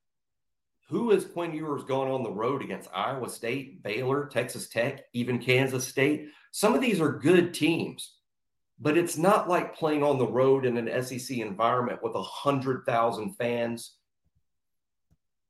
Who 0.89 1.11
has 1.11 1.25
Quinn 1.25 1.55
Ewers 1.55 1.85
gone 1.85 2.11
on 2.11 2.23
the 2.23 2.33
road 2.33 2.63
against 2.63 2.91
Iowa 2.93 3.29
State, 3.29 3.83
Baylor, 3.83 4.27
Texas 4.27 4.69
Tech, 4.69 5.05
even 5.13 5.39
Kansas 5.39 5.87
State? 5.87 6.29
Some 6.51 6.75
of 6.75 6.81
these 6.81 7.01
are 7.01 7.13
good 7.13 7.55
teams 7.55 8.17
but 8.81 8.97
it's 8.97 9.19
not 9.19 9.49
like 9.49 9.77
playing 9.77 10.03
on 10.03 10.19
the 10.19 10.27
road 10.27 10.65
in 10.65 10.77
an 10.79 11.03
SEC 11.03 11.37
environment 11.37 12.03
with 12.03 12.15
a 12.15 12.23
hundred 12.23 12.85
thousand 12.87 13.35
fans. 13.35 13.97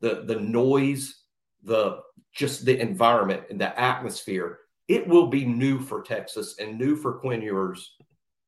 The 0.01 0.25
the 0.27 0.41
noise, 0.41 1.15
the 1.63 2.01
just 2.35 2.65
the 2.65 2.79
environment 2.81 3.45
and 3.49 3.61
the 3.61 3.79
atmosphere. 3.79 4.59
It 4.89 5.07
will 5.07 5.29
be 5.29 5.45
new 5.45 5.79
for 5.79 6.03
Texas 6.03 6.57
and 6.59 6.77
new 6.77 6.97
for 6.97 7.21
Quinn 7.21 7.43
Ewers, 7.43 7.95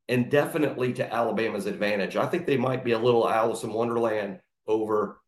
and 0.08 0.28
definitely 0.28 0.92
to 0.94 1.12
Alabama's 1.12 1.66
advantage. 1.66 2.16
I 2.16 2.26
think 2.26 2.46
they 2.46 2.56
might 2.56 2.84
be 2.84 2.92
a 2.92 2.98
little 2.98 3.30
Alice 3.30 3.62
in 3.62 3.72
Wonderland 3.72 4.40
over 4.66 5.20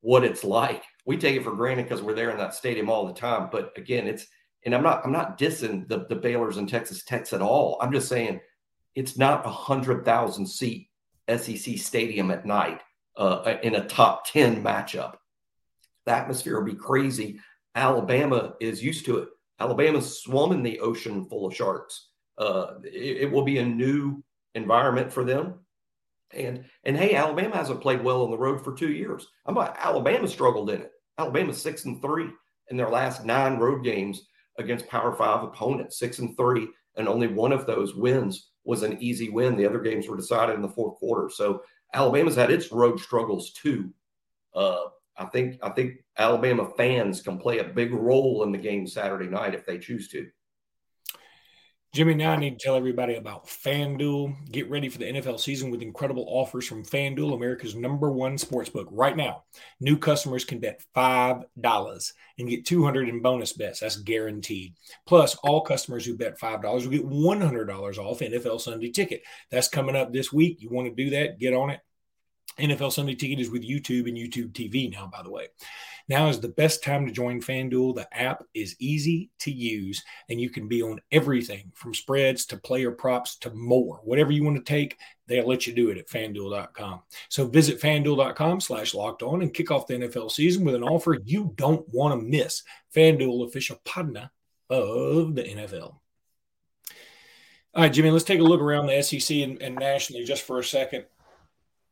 what 0.00 0.24
it's 0.24 0.42
like. 0.42 0.82
We 1.06 1.16
take 1.16 1.36
it 1.36 1.44
for 1.44 1.54
granted 1.54 1.84
because 1.84 2.02
we're 2.02 2.14
there 2.14 2.30
in 2.30 2.38
that 2.38 2.54
stadium 2.54 2.90
all 2.90 3.06
the 3.06 3.12
time. 3.12 3.48
But 3.52 3.72
again, 3.76 4.08
it's 4.08 4.26
and 4.64 4.74
I'm 4.74 4.82
not 4.82 5.04
I'm 5.04 5.12
not 5.12 5.38
dissing 5.38 5.86
the 5.86 6.06
the 6.08 6.16
Baylor's 6.16 6.56
and 6.56 6.68
Texas 6.68 7.04
Techs 7.04 7.32
at 7.32 7.42
all. 7.42 7.78
I'm 7.80 7.92
just 7.92 8.08
saying 8.08 8.40
it's 8.94 9.16
not 9.16 9.46
a 9.46 9.50
hundred 9.50 10.04
thousand 10.04 10.46
seat 10.46 10.88
SEC 11.28 11.78
stadium 11.78 12.30
at 12.30 12.46
night 12.46 12.80
uh, 13.16 13.56
in 13.62 13.74
a 13.74 13.86
top 13.86 14.26
ten 14.26 14.62
matchup. 14.62 15.14
The 16.06 16.12
atmosphere 16.12 16.58
will 16.58 16.66
be 16.66 16.78
crazy. 16.78 17.40
Alabama 17.74 18.54
is 18.60 18.82
used 18.82 19.04
to 19.06 19.18
it. 19.18 19.28
Alabama's 19.60 20.22
swum 20.22 20.52
in 20.52 20.62
the 20.62 20.80
ocean 20.80 21.26
full 21.28 21.46
of 21.46 21.54
sharks. 21.54 22.08
Uh, 22.38 22.74
it, 22.84 23.22
it 23.22 23.30
will 23.30 23.44
be 23.44 23.58
a 23.58 23.66
new 23.66 24.22
environment 24.54 25.12
for 25.12 25.24
them. 25.24 25.54
And 26.32 26.64
and 26.84 26.96
hey, 26.96 27.14
Alabama 27.14 27.56
hasn't 27.56 27.80
played 27.80 28.02
well 28.02 28.22
on 28.22 28.30
the 28.30 28.38
road 28.38 28.62
for 28.62 28.74
two 28.74 28.92
years. 28.92 29.26
I'm 29.46 29.56
about 29.56 29.76
Alabama 29.78 30.28
struggled 30.28 30.70
in 30.70 30.82
it. 30.82 30.92
Alabama's 31.16 31.60
six 31.60 31.84
and 31.84 32.00
three 32.02 32.28
in 32.70 32.76
their 32.76 32.90
last 32.90 33.24
nine 33.24 33.58
road 33.58 33.82
games 33.82 34.26
against 34.58 34.88
Power 34.88 35.14
Five 35.14 35.42
opponents, 35.42 35.98
six 35.98 36.18
and 36.18 36.36
three, 36.36 36.68
and 36.96 37.08
only 37.08 37.28
one 37.28 37.52
of 37.52 37.66
those 37.66 37.94
wins 37.94 38.47
was 38.68 38.82
an 38.82 38.98
easy 39.02 39.30
win. 39.30 39.56
The 39.56 39.64
other 39.64 39.80
games 39.80 40.06
were 40.06 40.16
decided 40.16 40.54
in 40.54 40.60
the 40.60 40.68
fourth 40.68 40.98
quarter. 40.98 41.30
So 41.30 41.62
Alabama's 41.94 42.36
had 42.36 42.50
its 42.50 42.70
road 42.70 43.00
struggles 43.00 43.50
too. 43.52 43.90
Uh, 44.54 44.84
I 45.16 45.24
think 45.24 45.58
I 45.62 45.70
think 45.70 46.04
Alabama 46.18 46.70
fans 46.76 47.22
can 47.22 47.38
play 47.38 47.60
a 47.60 47.64
big 47.64 47.94
role 47.94 48.42
in 48.42 48.52
the 48.52 48.58
game 48.58 48.86
Saturday 48.86 49.26
night 49.26 49.54
if 49.54 49.64
they 49.64 49.78
choose 49.78 50.08
to. 50.10 50.28
Jimmy, 51.98 52.14
now 52.14 52.30
I 52.30 52.36
need 52.36 52.60
to 52.60 52.64
tell 52.64 52.76
everybody 52.76 53.16
about 53.16 53.48
FanDuel. 53.48 54.52
Get 54.52 54.70
ready 54.70 54.88
for 54.88 54.98
the 54.98 55.06
NFL 55.06 55.40
season 55.40 55.68
with 55.68 55.82
incredible 55.82 56.26
offers 56.28 56.64
from 56.64 56.84
FanDuel, 56.84 57.34
America's 57.34 57.74
number 57.74 58.08
one 58.08 58.36
sportsbook. 58.36 58.86
Right 58.92 59.16
now, 59.16 59.42
new 59.80 59.98
customers 59.98 60.44
can 60.44 60.60
bet 60.60 60.80
$5 60.94 62.12
and 62.38 62.48
get 62.48 62.64
200 62.64 63.08
in 63.08 63.20
bonus 63.20 63.52
bets. 63.52 63.80
That's 63.80 63.96
guaranteed. 63.96 64.74
Plus, 65.08 65.34
all 65.42 65.62
customers 65.62 66.06
who 66.06 66.16
bet 66.16 66.38
$5 66.38 66.62
will 66.62 66.88
get 66.88 67.04
$100 67.04 67.98
off 67.98 68.20
NFL 68.20 68.60
Sunday 68.60 68.92
ticket. 68.92 69.24
That's 69.50 69.66
coming 69.66 69.96
up 69.96 70.12
this 70.12 70.32
week. 70.32 70.58
You 70.62 70.68
want 70.68 70.86
to 70.86 70.94
do 70.94 71.10
that? 71.10 71.40
Get 71.40 71.52
on 71.52 71.70
it. 71.70 71.80
NFL 72.60 72.92
Sunday 72.92 73.16
ticket 73.16 73.40
is 73.40 73.50
with 73.50 73.68
YouTube 73.68 74.06
and 74.06 74.16
YouTube 74.16 74.52
TV 74.52 74.88
now, 74.88 75.10
by 75.12 75.24
the 75.24 75.30
way. 75.32 75.48
Now 76.08 76.28
is 76.28 76.40
the 76.40 76.48
best 76.48 76.82
time 76.82 77.06
to 77.06 77.12
join 77.12 77.40
FanDuel. 77.40 77.94
The 77.94 78.16
app 78.16 78.42
is 78.54 78.76
easy 78.78 79.30
to 79.40 79.50
use, 79.50 80.02
and 80.28 80.40
you 80.40 80.48
can 80.48 80.66
be 80.66 80.82
on 80.82 81.00
everything 81.12 81.70
from 81.74 81.92
spreads 81.92 82.46
to 82.46 82.56
player 82.56 82.90
props 82.90 83.36
to 83.40 83.50
more. 83.50 84.00
Whatever 84.04 84.32
you 84.32 84.42
want 84.42 84.56
to 84.56 84.62
take, 84.62 84.98
they'll 85.26 85.46
let 85.46 85.66
you 85.66 85.74
do 85.74 85.90
it 85.90 85.98
at 85.98 86.08
fanduel.com. 86.08 87.02
So 87.28 87.46
visit 87.46 87.80
fanduel.com 87.80 88.60
slash 88.60 88.94
locked 88.94 89.22
on 89.22 89.42
and 89.42 89.52
kick 89.52 89.70
off 89.70 89.86
the 89.86 89.94
NFL 89.94 90.30
season 90.30 90.64
with 90.64 90.74
an 90.74 90.82
offer 90.82 91.18
you 91.24 91.52
don't 91.56 91.86
want 91.92 92.18
to 92.18 92.26
miss. 92.26 92.62
FanDuel, 92.94 93.46
official 93.46 93.80
partner 93.84 94.30
of 94.70 95.34
the 95.34 95.42
NFL. 95.42 95.96
All 97.74 97.84
right, 97.84 97.92
Jimmy, 97.92 98.10
let's 98.10 98.24
take 98.24 98.40
a 98.40 98.44
look 98.44 98.62
around 98.62 98.86
the 98.86 99.02
SEC 99.02 99.36
and, 99.38 99.60
and 99.60 99.76
nationally 99.76 100.24
just 100.24 100.42
for 100.42 100.58
a 100.58 100.64
second. 100.64 101.04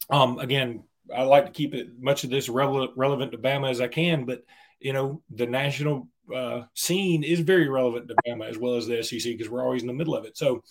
Um, 0.08 0.38
again, 0.38 0.84
I 1.14 1.22
like 1.22 1.46
to 1.46 1.52
keep 1.52 1.74
it 1.74 1.88
much 2.00 2.24
of 2.24 2.30
this 2.30 2.48
relevant 2.48 2.92
relevant 2.96 3.32
to 3.32 3.38
Bama 3.38 3.70
as 3.70 3.80
I 3.80 3.88
can, 3.88 4.24
but 4.24 4.44
you 4.80 4.92
know 4.92 5.22
the 5.30 5.46
national 5.46 6.08
uh, 6.34 6.62
scene 6.74 7.22
is 7.22 7.40
very 7.40 7.68
relevant 7.68 8.08
to 8.08 8.16
Bama 8.26 8.48
as 8.48 8.58
well 8.58 8.74
as 8.74 8.86
the 8.86 9.02
SEC 9.02 9.32
because 9.32 9.48
we're 9.48 9.64
always 9.64 9.82
in 9.82 9.88
the 9.88 9.94
middle 9.94 10.16
of 10.16 10.24
it. 10.24 10.36
So, 10.36 10.62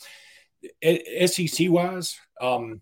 SEC 0.83 1.69
wise, 1.69 2.19
um, 2.41 2.81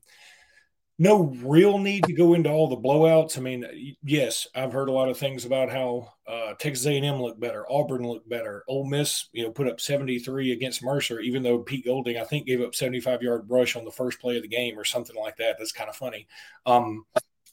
no 1.00 1.36
real 1.44 1.80
need 1.80 2.04
to 2.06 2.14
go 2.14 2.34
into 2.34 2.50
all 2.50 2.68
the 2.68 2.78
blowouts. 2.78 3.38
I 3.38 3.42
mean, 3.42 3.96
yes, 4.04 4.48
I've 4.56 4.72
heard 4.72 4.90
a 4.90 4.94
lot 4.94 5.10
of 5.10 5.18
things 5.18 5.44
about 5.44 5.72
how 5.72 6.14
uh, 6.28 6.54
Texas 6.60 6.86
A&M 6.86 7.22
looked 7.22 7.40
better, 7.40 7.70
Auburn 7.70 8.08
looked 8.08 8.30
better, 8.30 8.64
Ole 8.68 8.86
Miss, 8.86 9.28
you 9.34 9.44
know, 9.44 9.52
put 9.52 9.68
up 9.68 9.82
73 9.82 10.52
against 10.52 10.84
Mercer, 10.84 11.20
even 11.20 11.42
though 11.42 11.60
Pete 11.60 11.86
Golding, 11.86 12.18
I 12.18 12.24
think, 12.24 12.46
gave 12.46 12.62
up 12.62 12.76
75 12.76 13.22
yard 13.24 13.46
rush 13.50 13.76
on 13.76 13.86
the 13.86 13.92
first 13.92 14.20
play 14.20 14.38
of 14.38 14.44
the 14.44 14.48
game 14.48 14.78
or 14.78 14.86
something 14.86 15.16
like 15.16 15.38
that. 15.38 15.56
That's 15.58 15.72
kind 15.72 15.90
of 15.90 15.96
funny. 15.96 16.28
Um, 16.66 17.06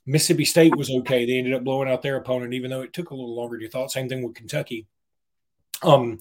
Mississippi 0.07 0.45
State 0.45 0.77
was 0.77 0.91
okay. 0.91 1.27
They 1.27 1.39
ended 1.39 1.55
up 1.55 1.65
blowing 1.65 1.89
out 1.89 2.03
their 2.03 2.17
opponent, 2.17 2.55
even 2.55 2.71
though 2.71 2.83
it 2.83 2.93
took 2.93 3.11
a 3.11 3.15
little 3.15 3.35
longer 3.35 3.57
than 3.57 3.63
you 3.63 3.69
thought. 3.69 3.93
Same 3.93 4.09
thing 4.09 4.23
with 4.23 4.35
Kentucky. 4.35 4.87
Um, 5.83 6.19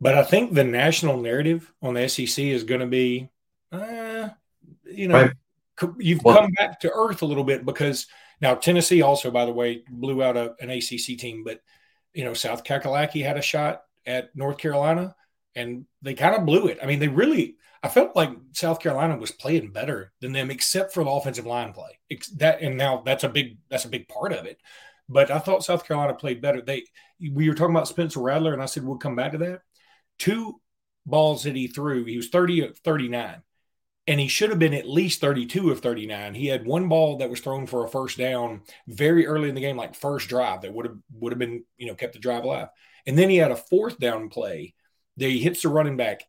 but 0.00 0.16
I 0.16 0.22
think 0.22 0.52
the 0.52 0.64
national 0.64 1.20
narrative 1.20 1.72
on 1.82 1.94
the 1.94 2.08
SEC 2.08 2.44
is 2.44 2.64
going 2.64 2.80
to 2.80 2.86
be, 2.86 3.28
uh, 3.72 4.28
you 4.84 5.08
know, 5.08 5.22
right 5.22 5.32
you've 5.98 6.22
well, 6.22 6.36
come 6.36 6.50
back 6.52 6.80
to 6.80 6.92
earth 6.92 7.22
a 7.22 7.26
little 7.26 7.44
bit 7.44 7.64
because 7.64 8.06
now 8.40 8.54
Tennessee 8.54 9.02
also, 9.02 9.30
by 9.30 9.44
the 9.44 9.52
way, 9.52 9.82
blew 9.88 10.22
out 10.22 10.36
a, 10.36 10.54
an 10.60 10.70
ACC 10.70 11.18
team, 11.18 11.44
but 11.44 11.60
you 12.14 12.24
know 12.24 12.34
South 12.34 12.64
Kakalaki 12.64 13.24
had 13.24 13.36
a 13.36 13.42
shot 13.42 13.82
at 14.06 14.34
North 14.34 14.58
Carolina, 14.58 15.14
and 15.54 15.86
they 16.02 16.14
kind 16.14 16.34
of 16.34 16.46
blew 16.46 16.66
it. 16.66 16.78
I 16.82 16.86
mean, 16.86 16.98
they 16.98 17.08
really. 17.08 17.56
I 17.82 17.88
felt 17.88 18.16
like 18.16 18.30
South 18.52 18.80
Carolina 18.80 19.16
was 19.16 19.30
playing 19.30 19.72
better 19.72 20.12
than 20.20 20.32
them, 20.32 20.50
except 20.50 20.92
for 20.92 21.04
the 21.04 21.10
offensive 21.10 21.46
line 21.46 21.72
play. 21.72 21.98
That 22.36 22.60
and 22.60 22.76
now 22.76 23.02
that's 23.04 23.24
a 23.24 23.28
big 23.28 23.58
that's 23.70 23.84
a 23.84 23.90
big 23.90 24.08
part 24.08 24.32
of 24.32 24.46
it. 24.46 24.60
But 25.08 25.30
I 25.30 25.38
thought 25.38 25.64
South 25.64 25.86
Carolina 25.86 26.14
played 26.14 26.42
better. 26.42 26.60
They 26.60 26.84
we 27.20 27.48
were 27.48 27.54
talking 27.54 27.74
about 27.74 27.88
Spencer 27.88 28.20
Rattler, 28.20 28.52
and 28.52 28.62
I 28.62 28.66
said 28.66 28.84
we'll 28.84 28.98
come 28.98 29.16
back 29.16 29.32
to 29.32 29.38
that. 29.38 29.62
Two 30.18 30.60
balls 31.06 31.44
that 31.44 31.56
he 31.56 31.68
threw, 31.68 32.04
he 32.04 32.16
was 32.16 32.28
30 32.28 32.72
39 32.84 33.42
and 34.08 34.18
he 34.18 34.26
should 34.26 34.48
have 34.48 34.58
been 34.58 34.72
at 34.72 34.88
least 34.88 35.20
32 35.20 35.70
of 35.70 35.80
39. 35.80 36.34
He 36.34 36.46
had 36.46 36.66
one 36.66 36.88
ball 36.88 37.18
that 37.18 37.28
was 37.28 37.40
thrown 37.40 37.66
for 37.66 37.84
a 37.84 37.88
first 37.88 38.16
down 38.16 38.62
very 38.86 39.26
early 39.26 39.50
in 39.50 39.54
the 39.54 39.60
game, 39.60 39.76
like 39.76 39.94
first 39.94 40.30
drive 40.30 40.62
that 40.62 40.72
would 40.72 40.86
have 40.86 40.96
would 41.12 41.30
have 41.30 41.38
been, 41.38 41.62
you 41.76 41.86
know, 41.86 41.94
kept 41.94 42.14
the 42.14 42.18
drive 42.18 42.44
alive. 42.44 42.68
And 43.06 43.18
then 43.18 43.28
he 43.28 43.36
had 43.36 43.50
a 43.50 43.56
fourth 43.56 43.98
down 43.98 44.30
play 44.30 44.74
that 45.18 45.28
he 45.28 45.40
hits 45.40 45.62
the 45.62 45.68
running 45.68 45.96
back 45.96 46.22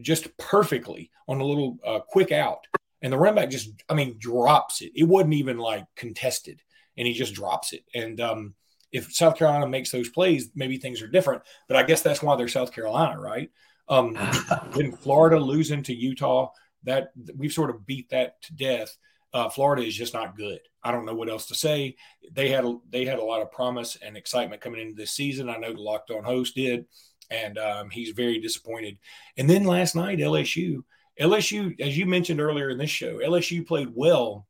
just 0.00 0.36
perfectly 0.38 1.10
on 1.28 1.40
a 1.40 1.44
little 1.44 1.78
uh, 1.84 2.00
quick 2.00 2.32
out. 2.32 2.66
And 3.02 3.12
the 3.12 3.18
running 3.18 3.36
back 3.36 3.50
just, 3.50 3.70
I 3.88 3.94
mean, 3.94 4.16
drops 4.18 4.80
it. 4.82 4.92
It 4.94 5.04
wasn't 5.04 5.34
even 5.34 5.58
like 5.58 5.84
contested, 5.96 6.62
and 6.96 7.06
he 7.06 7.12
just 7.12 7.34
drops 7.34 7.72
it. 7.72 7.84
And 7.94 8.20
um, 8.20 8.54
if 8.92 9.12
South 9.12 9.36
Carolina 9.36 9.66
makes 9.66 9.90
those 9.90 10.08
plays, 10.08 10.50
maybe 10.54 10.78
things 10.78 11.02
are 11.02 11.08
different. 11.08 11.42
But 11.68 11.76
I 11.76 11.82
guess 11.82 12.02
that's 12.02 12.22
why 12.22 12.36
they're 12.36 12.48
South 12.48 12.72
Carolina, 12.72 13.20
right? 13.20 13.50
Um, 13.88 14.16
then 14.74 14.92
Florida 14.92 15.38
losing 15.38 15.82
to 15.84 15.94
Utah 15.94 16.50
that 16.84 17.08
we've 17.36 17.52
sort 17.52 17.70
of 17.70 17.84
beat 17.84 18.10
that 18.10 18.40
to 18.42 18.54
death. 18.54 18.96
Uh, 19.34 19.48
Florida 19.50 19.82
is 19.82 19.94
just 19.94 20.14
not 20.14 20.36
good. 20.36 20.60
I 20.82 20.92
don't 20.92 21.04
know 21.04 21.14
what 21.14 21.28
else 21.28 21.46
to 21.46 21.54
say. 21.54 21.96
They 22.32 22.48
had 22.48 22.64
a, 22.64 22.78
they 22.88 23.04
had 23.04 23.18
a 23.18 23.24
lot 23.24 23.42
of 23.42 23.50
promise 23.50 23.96
and 24.00 24.16
excitement 24.16 24.62
coming 24.62 24.80
into 24.80 24.94
this 24.94 25.10
season. 25.10 25.50
I 25.50 25.56
know 25.56 25.72
the 25.72 25.80
locked 25.80 26.10
on 26.10 26.24
host 26.24 26.54
did, 26.54 26.86
and 27.30 27.58
um, 27.58 27.90
he's 27.90 28.10
very 28.10 28.38
disappointed. 28.38 28.98
And 29.36 29.48
then 29.48 29.64
last 29.64 29.94
night, 29.94 30.18
LSU, 30.18 30.82
LSU, 31.20 31.80
as 31.80 31.96
you 31.96 32.06
mentioned 32.06 32.40
earlier 32.40 32.70
in 32.70 32.78
this 32.78 32.90
show, 32.90 33.18
LSU 33.18 33.66
played 33.66 33.88
well 33.94 34.46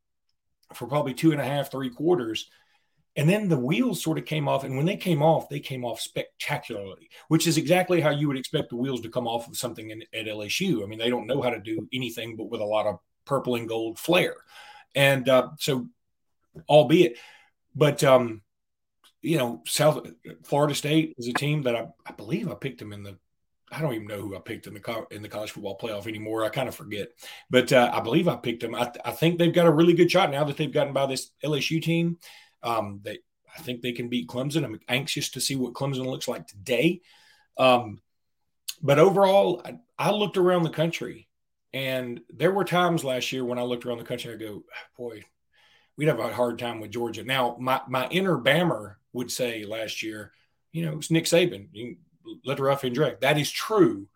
for 0.74 0.86
probably 0.86 1.14
two 1.14 1.32
and 1.32 1.40
a 1.40 1.44
half, 1.44 1.70
three 1.70 1.90
quarters, 1.90 2.50
and 3.14 3.28
then 3.28 3.48
the 3.48 3.58
wheels 3.58 4.02
sort 4.02 4.18
of 4.18 4.26
came 4.26 4.46
off. 4.46 4.64
And 4.64 4.76
when 4.76 4.84
they 4.84 4.96
came 4.96 5.22
off, 5.22 5.48
they 5.48 5.60
came 5.60 5.84
off 5.84 6.00
spectacularly, 6.00 7.08
which 7.28 7.46
is 7.46 7.56
exactly 7.56 8.00
how 8.00 8.10
you 8.10 8.28
would 8.28 8.36
expect 8.36 8.70
the 8.70 8.76
wheels 8.76 9.00
to 9.02 9.08
come 9.08 9.26
off 9.26 9.48
of 9.48 9.56
something 9.56 9.90
in, 9.90 10.02
at 10.12 10.26
LSU. 10.26 10.82
I 10.82 10.86
mean, 10.86 10.98
they 10.98 11.08
don't 11.08 11.26
know 11.26 11.40
how 11.40 11.50
to 11.50 11.60
do 11.60 11.88
anything 11.92 12.36
but 12.36 12.50
with 12.50 12.60
a 12.60 12.64
lot 12.64 12.86
of 12.86 12.98
purple 13.24 13.54
and 13.54 13.68
gold 13.68 13.98
flair. 13.98 14.34
And 14.94 15.28
uh, 15.28 15.50
so, 15.58 15.88
albeit, 16.68 17.16
but, 17.74 18.04
um, 18.04 18.42
you 19.26 19.38
know, 19.38 19.60
South 19.66 20.06
Florida 20.44 20.74
State 20.74 21.14
is 21.18 21.26
a 21.26 21.32
team 21.32 21.62
that 21.62 21.74
I, 21.74 21.88
I 22.06 22.12
believe 22.12 22.48
I 22.48 22.54
picked 22.54 22.78
them 22.78 22.92
in 22.92 23.02
the 23.02 23.18
I 23.72 23.80
don't 23.80 23.94
even 23.94 24.06
know 24.06 24.20
who 24.20 24.36
I 24.36 24.38
picked 24.38 24.68
in 24.68 24.74
the 24.74 25.06
in 25.10 25.22
the 25.22 25.28
college 25.28 25.50
football 25.50 25.76
playoff 25.76 26.06
anymore. 26.06 26.44
I 26.44 26.50
kind 26.50 26.68
of 26.68 26.74
forget, 26.76 27.08
but 27.50 27.72
uh, 27.72 27.90
I 27.92 28.00
believe 28.00 28.28
I 28.28 28.36
picked 28.36 28.62
them. 28.62 28.76
I, 28.76 28.92
I, 29.04 29.10
think 29.10 29.38
they've 29.38 29.52
got 29.52 29.66
a 29.66 29.72
really 29.72 29.94
good 29.94 30.08
shot 30.08 30.30
now 30.30 30.44
that 30.44 30.56
they've 30.56 30.72
gotten 30.72 30.92
by 30.92 31.06
this 31.06 31.32
LSU 31.44 31.82
team. 31.82 32.18
Um, 32.62 33.00
they, 33.02 33.18
I 33.52 33.62
think 33.62 33.82
they 33.82 33.90
can 33.90 34.08
beat 34.08 34.28
Clemson. 34.28 34.64
I'm 34.64 34.78
anxious 34.88 35.30
to 35.30 35.40
see 35.40 35.56
what 35.56 35.74
Clemson 35.74 36.06
looks 36.06 36.28
like 36.28 36.46
today. 36.46 37.00
Um, 37.58 38.00
but 38.80 39.00
overall, 39.00 39.62
I, 39.64 39.78
I, 39.98 40.10
looked 40.12 40.36
around 40.36 40.62
the 40.62 40.70
country, 40.70 41.26
and 41.72 42.20
there 42.32 42.52
were 42.52 42.64
times 42.64 43.02
last 43.02 43.32
year 43.32 43.44
when 43.44 43.58
I 43.58 43.62
looked 43.62 43.84
around 43.84 43.98
the 43.98 44.04
country, 44.04 44.32
I 44.32 44.36
go, 44.36 44.62
boy, 44.96 45.24
we'd 45.96 46.08
have 46.08 46.20
a 46.20 46.32
hard 46.32 46.60
time 46.60 46.78
with 46.78 46.92
Georgia. 46.92 47.24
Now, 47.24 47.56
my 47.58 47.80
my 47.88 48.06
inner 48.10 48.38
Bammer 48.38 48.94
would 49.16 49.33
say 49.33 49.64
last 49.64 50.02
year, 50.02 50.33
you 50.72 50.85
know, 50.85 50.98
it's 50.98 51.11
Nick 51.11 51.24
Saban. 51.24 51.68
You 51.72 51.96
let 52.44 52.59
the 52.59 52.79
and 52.83 52.94
direct. 52.94 53.22
That 53.22 53.38
is 53.38 53.50
true, 53.50 54.09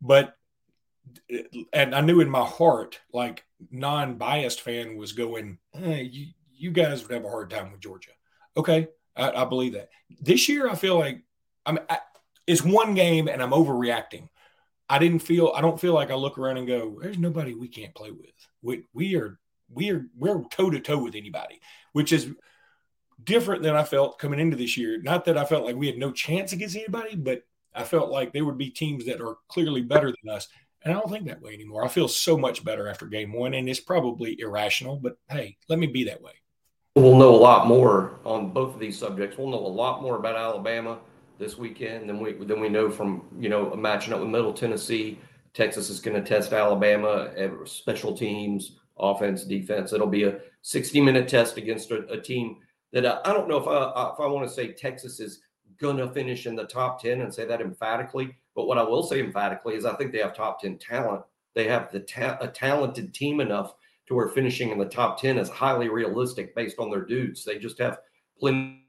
but 0.00 0.34
and 1.72 1.94
I 1.94 2.00
knew 2.00 2.20
in 2.20 2.30
my 2.30 2.44
heart, 2.44 3.00
like 3.12 3.44
non-biased 3.70 4.60
fan 4.60 4.96
was 4.96 5.12
going, 5.12 5.58
eh, 5.74 6.00
you, 6.00 6.26
you 6.52 6.70
guys 6.70 7.02
would 7.02 7.12
have 7.12 7.24
a 7.24 7.30
hard 7.30 7.50
time 7.50 7.70
with 7.70 7.80
Georgia. 7.80 8.12
Okay, 8.56 8.88
I, 9.16 9.30
I 9.30 9.44
believe 9.44 9.74
that. 9.74 9.90
This 10.20 10.48
year, 10.48 10.68
I 10.68 10.74
feel 10.74 10.98
like 10.98 11.22
I'm. 11.66 11.78
I, 11.88 11.98
it's 12.46 12.64
one 12.64 12.94
game, 12.94 13.28
and 13.28 13.42
I'm 13.42 13.50
overreacting. 13.50 14.28
I 14.88 14.98
didn't 14.98 15.20
feel. 15.20 15.52
I 15.54 15.60
don't 15.60 15.80
feel 15.80 15.92
like 15.94 16.10
I 16.10 16.14
look 16.14 16.38
around 16.38 16.56
and 16.56 16.66
go, 16.66 16.98
"There's 17.00 17.18
nobody 17.18 17.54
we 17.54 17.68
can't 17.68 17.94
play 17.94 18.10
with." 18.10 18.30
We 18.62 18.84
we 18.94 19.16
are 19.16 19.38
we 19.68 19.90
are 19.90 20.06
we're 20.16 20.42
toe 20.50 20.70
to 20.70 20.80
toe 20.80 21.02
with 21.02 21.14
anybody, 21.14 21.60
which 21.92 22.12
is 22.12 22.30
different 23.24 23.62
than 23.62 23.76
I 23.76 23.84
felt 23.84 24.18
coming 24.18 24.40
into 24.40 24.56
this 24.56 24.76
year. 24.76 25.00
Not 25.02 25.24
that 25.24 25.38
I 25.38 25.44
felt 25.44 25.64
like 25.64 25.76
we 25.76 25.86
had 25.86 25.98
no 25.98 26.12
chance 26.12 26.52
against 26.52 26.76
anybody, 26.76 27.16
but 27.16 27.42
I 27.74 27.84
felt 27.84 28.10
like 28.10 28.32
there 28.32 28.44
would 28.44 28.58
be 28.58 28.70
teams 28.70 29.06
that 29.06 29.20
are 29.20 29.38
clearly 29.48 29.82
better 29.82 30.12
than 30.22 30.34
us. 30.34 30.48
And 30.82 30.94
I 30.94 30.98
don't 30.98 31.10
think 31.10 31.26
that 31.26 31.42
way 31.42 31.52
anymore. 31.52 31.84
I 31.84 31.88
feel 31.88 32.08
so 32.08 32.36
much 32.38 32.64
better 32.64 32.88
after 32.88 33.06
game 33.06 33.32
one, 33.32 33.54
and 33.54 33.68
it's 33.68 33.80
probably 33.80 34.40
irrational, 34.40 34.96
but 34.96 35.18
hey, 35.28 35.58
let 35.68 35.78
me 35.78 35.86
be 35.86 36.04
that 36.04 36.22
way. 36.22 36.32
We'll 36.96 37.16
know 37.16 37.34
a 37.34 37.36
lot 37.36 37.66
more 37.66 38.18
on 38.24 38.52
both 38.52 38.74
of 38.74 38.80
these 38.80 38.98
subjects. 38.98 39.36
We'll 39.38 39.50
know 39.50 39.64
a 39.64 39.68
lot 39.68 40.02
more 40.02 40.16
about 40.16 40.36
Alabama 40.36 40.98
this 41.38 41.56
weekend 41.56 42.08
than 42.08 42.20
we 42.20 42.32
than 42.32 42.60
we 42.60 42.68
know 42.68 42.90
from 42.90 43.22
you 43.38 43.48
know 43.48 43.74
matching 43.74 44.12
up 44.12 44.20
with 44.20 44.28
Middle 44.28 44.52
Tennessee. 44.52 45.18
Texas 45.54 45.90
is 45.90 46.00
going 46.00 46.20
to 46.20 46.28
test 46.28 46.52
Alabama 46.52 47.30
at 47.36 47.52
special 47.64 48.16
teams, 48.16 48.76
offense, 48.98 49.44
defense. 49.44 49.92
It'll 49.92 50.06
be 50.06 50.24
a 50.24 50.40
60 50.62 51.00
minute 51.00 51.28
test 51.28 51.56
against 51.56 51.90
a, 51.90 52.06
a 52.08 52.20
team 52.20 52.58
that 52.92 53.06
I, 53.06 53.20
I, 53.24 53.32
don't 53.32 53.48
know 53.48 53.58
if 53.58 53.66
I 53.66 54.12
if 54.12 54.20
I 54.20 54.26
want 54.26 54.48
to 54.48 54.54
say 54.54 54.72
Texas 54.72 55.20
is 55.20 55.40
going 55.80 55.96
to 55.96 56.10
finish 56.10 56.46
in 56.46 56.54
the 56.54 56.64
top 56.64 57.02
10 57.02 57.20
and 57.22 57.32
say 57.34 57.46
that 57.46 57.60
emphatically. 57.60 58.36
But 58.54 58.66
what 58.66 58.78
I 58.78 58.82
will 58.82 59.02
say 59.02 59.20
emphatically 59.20 59.74
is 59.74 59.84
I 59.84 59.94
think 59.94 60.12
they 60.12 60.18
have 60.18 60.34
top 60.34 60.60
10 60.60 60.78
talent. 60.78 61.22
They 61.54 61.66
have 61.68 61.90
the 61.90 62.00
ta- 62.00 62.38
a 62.40 62.48
talented 62.48 63.14
team 63.14 63.40
enough 63.40 63.74
to 64.06 64.14
where 64.14 64.28
finishing 64.28 64.70
in 64.70 64.78
the 64.78 64.84
top 64.84 65.20
10 65.20 65.38
is 65.38 65.48
highly 65.48 65.88
realistic 65.88 66.54
based 66.54 66.78
on 66.78 66.90
their 66.90 67.04
dudes. 67.04 67.44
They 67.44 67.58
just 67.58 67.78
have 67.78 67.98
plenty 68.38 68.82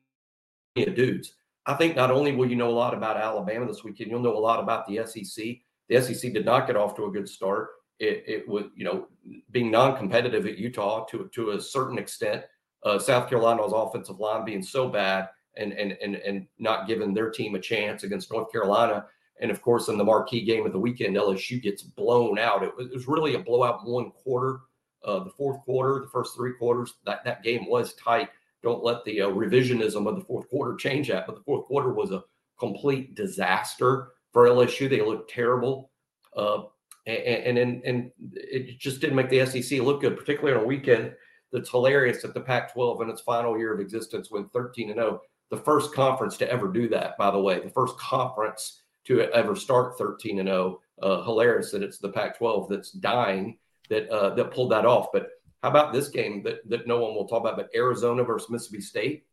of 0.77 0.95
dudes. 0.95 1.33
I 1.65 1.75
think 1.75 1.95
not 1.95 2.11
only 2.11 2.35
will 2.35 2.49
you 2.49 2.55
know 2.55 2.69
a 2.69 2.71
lot 2.71 2.93
about 2.93 3.17
Alabama 3.17 3.67
this 3.67 3.83
weekend, 3.83 4.09
you'll 4.09 4.21
know 4.21 4.35
a 4.35 4.39
lot 4.39 4.59
about 4.59 4.87
the 4.87 5.05
SEC. 5.05 5.45
The 5.89 6.01
SEC 6.01 6.33
did 6.33 6.45
not 6.45 6.65
get 6.67 6.75
off 6.75 6.95
to 6.95 7.05
a 7.05 7.11
good 7.11 7.29
start. 7.29 7.69
It, 7.99 8.23
it 8.25 8.47
was, 8.47 8.65
you 8.75 8.83
know, 8.83 9.07
being 9.51 9.69
non-competitive 9.69 10.47
at 10.47 10.57
Utah 10.57 11.05
to 11.05 11.29
to 11.35 11.51
a 11.51 11.61
certain 11.61 11.99
extent. 11.99 12.43
Uh, 12.83 12.97
South 12.99 13.29
Carolina's 13.29 13.73
offensive 13.73 14.19
line 14.19 14.45
being 14.45 14.63
so 14.63 14.89
bad 14.89 15.29
and 15.57 15.73
and 15.73 15.97
and 16.01 16.15
and 16.15 16.47
not 16.59 16.87
giving 16.87 17.13
their 17.13 17.29
team 17.29 17.55
a 17.55 17.59
chance 17.59 18.03
against 18.03 18.31
North 18.31 18.51
Carolina. 18.51 19.05
And 19.39 19.49
of 19.49 19.61
course, 19.61 19.87
in 19.87 19.97
the 19.97 20.03
marquee 20.03 20.45
game 20.45 20.65
of 20.65 20.71
the 20.71 20.79
weekend, 20.79 21.15
LSU 21.15 21.61
gets 21.61 21.81
blown 21.81 22.37
out. 22.37 22.63
It 22.63 22.75
was, 22.77 22.87
it 22.87 22.93
was 22.93 23.07
really 23.07 23.33
a 23.33 23.39
blowout 23.39 23.87
one 23.87 24.11
quarter 24.11 24.59
uh, 25.03 25.23
the 25.23 25.31
fourth 25.31 25.61
quarter, 25.61 25.99
the 25.99 26.09
first 26.09 26.35
three 26.35 26.53
quarters, 26.53 26.93
that, 27.05 27.23
that 27.25 27.43
game 27.43 27.67
was 27.67 27.93
tight. 27.95 28.29
don't 28.61 28.83
let 28.83 29.03
the 29.05 29.21
uh, 29.21 29.29
revisionism 29.29 30.07
of 30.07 30.15
the 30.15 30.25
fourth 30.25 30.49
quarter 30.49 30.75
change 30.75 31.07
that. 31.07 31.25
But 31.25 31.35
the 31.35 31.43
fourth 31.43 31.65
quarter 31.65 31.93
was 31.93 32.11
a 32.11 32.23
complete 32.59 33.15
disaster 33.15 34.09
for 34.31 34.45
LSU. 34.45 34.89
They 34.89 35.01
looked 35.01 35.31
terrible. 35.31 35.91
Uh, 36.35 36.63
and, 37.07 37.57
and 37.57 37.83
and 37.83 38.11
it 38.35 38.79
just 38.79 39.01
didn't 39.01 39.15
make 39.15 39.29
the 39.29 39.43
SEC 39.47 39.79
look 39.81 40.01
good, 40.01 40.15
particularly 40.15 40.55
on 40.55 40.63
a 40.63 40.67
weekend 40.67 41.13
that's 41.51 41.69
hilarious 41.69 42.21
that 42.21 42.33
the 42.33 42.41
Pac-12 42.41 43.01
in 43.03 43.09
its 43.09 43.21
final 43.21 43.57
year 43.57 43.73
of 43.73 43.79
existence 43.79 44.31
went 44.31 44.51
13 44.53 44.89
and 44.89 44.99
0. 44.99 45.21
The 45.49 45.57
first 45.57 45.93
conference 45.93 46.37
to 46.37 46.49
ever 46.49 46.67
do 46.67 46.87
that, 46.89 47.17
by 47.17 47.29
the 47.31 47.39
way, 47.39 47.59
the 47.59 47.69
first 47.69 47.97
conference 47.97 48.81
to 49.05 49.21
ever 49.21 49.55
start 49.55 49.97
13 49.97 50.39
and 50.39 50.47
0. 50.47 50.79
Uh, 51.01 51.23
hilarious 51.23 51.71
that 51.71 51.81
it's 51.81 51.97
the 51.97 52.09
Pac-12 52.09 52.69
that's 52.69 52.91
dying 52.91 53.57
that 53.89 54.07
uh, 54.09 54.35
that 54.35 54.51
pulled 54.51 54.71
that 54.71 54.85
off. 54.85 55.07
But 55.11 55.29
how 55.63 55.69
about 55.69 55.93
this 55.93 56.09
game 56.09 56.43
that 56.43 56.67
that 56.69 56.87
no 56.87 56.99
one 56.99 57.15
will 57.15 57.27
talk 57.27 57.41
about? 57.41 57.57
But 57.57 57.69
Arizona 57.75 58.23
versus 58.23 58.49
Mississippi 58.49 58.81
State. 58.81 59.25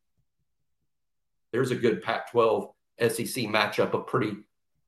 There's 1.53 1.71
a 1.71 1.77
good 1.77 2.03
Pac-12 2.03 2.73
SEC 3.01 3.45
matchup 3.45 3.95
of 3.95 4.07
pretty 4.07 4.37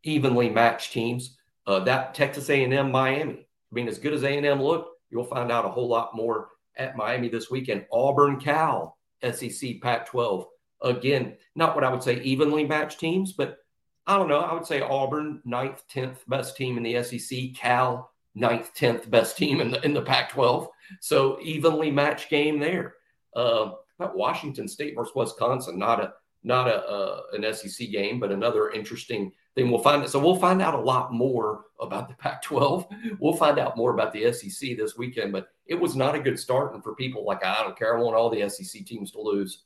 evenly 0.03 0.51
matched 0.51 0.93
teams. 0.93 1.37
Uh, 1.67 1.81
that 1.81 2.15
Texas 2.15 2.51
A&M 2.51 2.91
Miami. 2.91 3.33
I 3.33 3.75
mean, 3.75 3.89
as 3.89 3.99
good 3.99 4.13
as 4.13 4.25
A&M 4.25 4.61
looked, 4.61 4.99
you'll 5.11 5.25
find 5.25 5.53
out 5.53 5.65
a 5.65 5.69
whole 5.69 5.89
lot 5.89 6.17
more 6.17 6.49
at 6.81 6.97
Miami 6.97 7.29
this 7.29 7.51
weekend. 7.51 7.85
Auburn, 7.93 8.41
Cal, 8.41 8.97
SEC, 9.23 9.81
Pac-12. 9.83 10.47
Again, 10.83 11.37
not 11.55 11.75
what 11.75 11.85
I 11.85 11.91
would 11.91 12.03
say 12.03 12.21
evenly 12.23 12.65
matched 12.65 12.99
teams, 12.99 13.35
but 13.35 13.59
I 14.07 14.17
don't 14.17 14.29
know. 14.29 14.41
I 14.41 14.55
would 14.55 14.67
say 14.67 14.81
Auburn, 14.81 15.43
ninth, 15.45 15.85
tenth 15.89 16.25
best 16.27 16.57
team 16.57 16.79
in 16.79 16.83
the 16.83 17.03
SEC. 17.03 17.55
Cal, 17.55 18.11
ninth, 18.35 18.73
tenth 18.75 19.11
best 19.11 19.37
team 19.37 19.61
in 19.61 19.71
the 19.71 19.85
in 19.85 19.93
the 19.93 20.03
Pac-12. 20.03 20.69
So 21.01 21.39
evenly 21.43 21.91
matched 21.91 22.31
game 22.31 22.59
there. 22.59 22.95
Uh, 23.37 23.73
Washington 23.99 24.67
State 24.67 24.95
versus 24.97 25.15
Wisconsin, 25.15 25.79
not 25.79 26.01
a 26.01 26.15
not 26.43 26.67
a 26.67 26.83
uh, 26.89 27.21
an 27.35 27.53
SEC 27.53 27.91
game, 27.91 28.19
but 28.19 28.33
another 28.33 28.71
interesting 28.71 29.33
thing. 29.55 29.71
We'll 29.71 29.83
find 29.83 30.03
it. 30.03 30.11
So 30.11 30.19
we'll 30.19 30.37
find 30.37 30.63
out 30.63 30.75
a 30.75 30.81
lot 30.81 31.13
more 31.13 31.65
about 31.81 32.09
the 32.09 32.15
Pac-12. 32.15 32.87
We'll 33.19 33.37
find 33.37 33.59
out 33.59 33.77
more 33.77 33.93
about 33.93 34.13
the 34.13 34.33
SEC 34.33 34.77
this 34.77 34.97
weekend. 34.97 35.33
But 35.33 35.49
it 35.67 35.75
was 35.75 35.97
not 35.97 36.15
a 36.15 36.21
good 36.21 36.39
start, 36.39 36.75
and 36.75 36.83
for 36.83 36.95
people 36.95 37.25
like 37.25 37.45
I 37.45 37.63
don't 37.63 37.79
care, 37.79 37.97
I 37.97 38.01
want 38.01 38.17
all 38.17 38.31
the 38.31 38.49
SEC 38.49 38.85
teams 38.85 39.13
to 39.13 39.21
lose. 39.21 39.65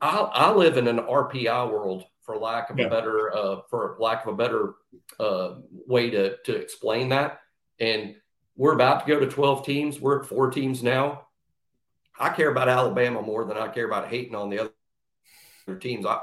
I, 0.00 0.18
I 0.18 0.52
live 0.52 0.76
in 0.76 0.88
an 0.88 0.98
RPI 0.98 1.70
world, 1.70 2.04
for 2.22 2.36
lack 2.38 2.70
of 2.70 2.78
yeah. 2.78 2.86
a 2.86 2.90
better 2.90 3.34
uh, 3.36 3.60
for 3.68 3.96
lack 3.98 4.26
of 4.26 4.34
a 4.34 4.36
better 4.36 4.74
uh, 5.20 5.54
way 5.86 6.10
to 6.10 6.36
to 6.44 6.54
explain 6.54 7.08
that. 7.10 7.40
And 7.80 8.16
we're 8.56 8.74
about 8.74 9.00
to 9.00 9.12
go 9.12 9.18
to 9.18 9.26
12 9.26 9.64
teams. 9.64 10.00
We're 10.00 10.20
at 10.20 10.28
four 10.28 10.50
teams 10.50 10.82
now. 10.82 11.26
I 12.18 12.28
care 12.28 12.50
about 12.50 12.68
Alabama 12.68 13.22
more 13.22 13.44
than 13.44 13.56
I 13.56 13.68
care 13.68 13.86
about 13.86 14.08
hating 14.08 14.34
on 14.34 14.50
the 14.50 14.70
other 15.66 15.78
teams. 15.78 16.04
I, 16.06 16.20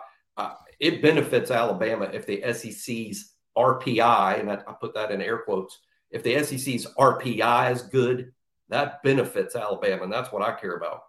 it 0.79 1.01
benefits 1.01 1.51
Alabama 1.51 2.09
if 2.13 2.25
the 2.25 2.41
SEC's 2.53 3.33
RPI, 3.57 4.39
and 4.39 4.51
I, 4.51 4.55
I 4.55 4.73
put 4.79 4.93
that 4.93 5.11
in 5.11 5.21
air 5.21 5.39
quotes, 5.39 5.79
if 6.11 6.23
the 6.23 6.41
SEC's 6.43 6.87
RPI 6.97 7.71
is 7.71 7.81
good, 7.83 8.31
that 8.69 9.03
benefits 9.03 9.55
Alabama, 9.55 10.03
and 10.03 10.13
that's 10.13 10.31
what 10.31 10.41
I 10.41 10.53
care 10.53 10.75
about. 10.75 11.03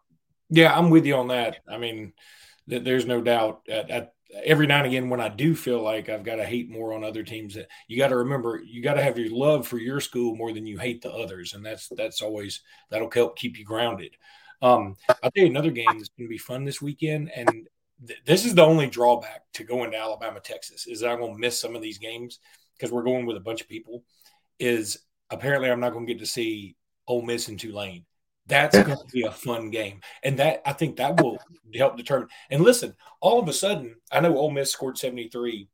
Yeah, 0.48 0.76
I'm 0.76 0.90
with 0.90 1.06
you 1.06 1.14
on 1.14 1.28
that. 1.28 1.58
I 1.68 1.78
mean, 1.78 2.12
th- 2.68 2.82
there's 2.82 3.06
no 3.06 3.20
doubt. 3.20 3.62
At, 3.68 3.90
at, 3.90 4.12
every 4.44 4.66
now 4.66 4.78
and 4.78 4.86
again, 4.86 5.08
when 5.08 5.20
I 5.20 5.28
do 5.28 5.54
feel 5.54 5.80
like 5.80 6.08
I've 6.08 6.24
got 6.24 6.36
to 6.36 6.44
hate 6.44 6.70
more 6.70 6.92
on 6.92 7.04
other 7.04 7.22
teams, 7.22 7.54
that 7.54 7.68
you 7.86 7.96
got 7.96 8.08
to 8.08 8.16
remember, 8.16 8.60
you 8.64 8.82
got 8.82 8.94
to 8.94 9.02
have 9.02 9.18
your 9.18 9.30
love 9.30 9.68
for 9.68 9.78
your 9.78 10.00
school 10.00 10.34
more 10.34 10.52
than 10.52 10.66
you 10.66 10.78
hate 10.78 11.02
the 11.02 11.12
others, 11.12 11.54
and 11.54 11.64
that's 11.64 11.88
that's 11.96 12.22
always 12.22 12.62
that'll 12.90 13.10
help 13.10 13.38
keep 13.38 13.58
you 13.58 13.64
grounded. 13.64 14.16
Um, 14.62 14.96
I'll 15.22 15.30
tell 15.30 15.44
you 15.44 15.50
another 15.50 15.70
game 15.70 15.86
that's 15.86 16.10
going 16.10 16.26
to 16.26 16.28
be 16.28 16.38
fun 16.38 16.64
this 16.64 16.82
weekend, 16.82 17.30
and 17.34 17.68
this 18.24 18.44
is 18.44 18.54
the 18.54 18.64
only 18.64 18.86
drawback 18.86 19.42
to 19.54 19.64
going 19.64 19.90
to 19.90 19.98
Alabama, 19.98 20.40
Texas, 20.40 20.86
is 20.86 21.00
that 21.00 21.10
I'm 21.10 21.20
going 21.20 21.34
to 21.34 21.38
miss 21.38 21.60
some 21.60 21.76
of 21.76 21.82
these 21.82 21.98
games 21.98 22.38
because 22.76 22.92
we're 22.92 23.02
going 23.02 23.26
with 23.26 23.36
a 23.36 23.40
bunch 23.40 23.60
of 23.60 23.68
people. 23.68 24.04
Is 24.58 24.98
apparently 25.30 25.70
I'm 25.70 25.80
not 25.80 25.92
going 25.92 26.06
to 26.06 26.12
get 26.12 26.20
to 26.20 26.26
see 26.26 26.76
Ole 27.06 27.22
Miss 27.22 27.48
and 27.48 27.58
Tulane. 27.58 28.04
That's 28.46 28.76
going 28.76 28.96
to 28.96 29.12
be 29.12 29.22
a 29.22 29.30
fun 29.30 29.70
game, 29.70 30.00
and 30.22 30.38
that 30.38 30.62
I 30.64 30.72
think 30.72 30.96
that 30.96 31.20
will 31.20 31.38
help 31.74 31.96
determine. 31.96 32.28
And 32.50 32.62
listen, 32.62 32.94
all 33.20 33.40
of 33.40 33.48
a 33.48 33.52
sudden, 33.52 33.96
I 34.10 34.20
know 34.20 34.36
Ole 34.36 34.50
Miss 34.50 34.72
scored 34.72 34.98
73 34.98 35.68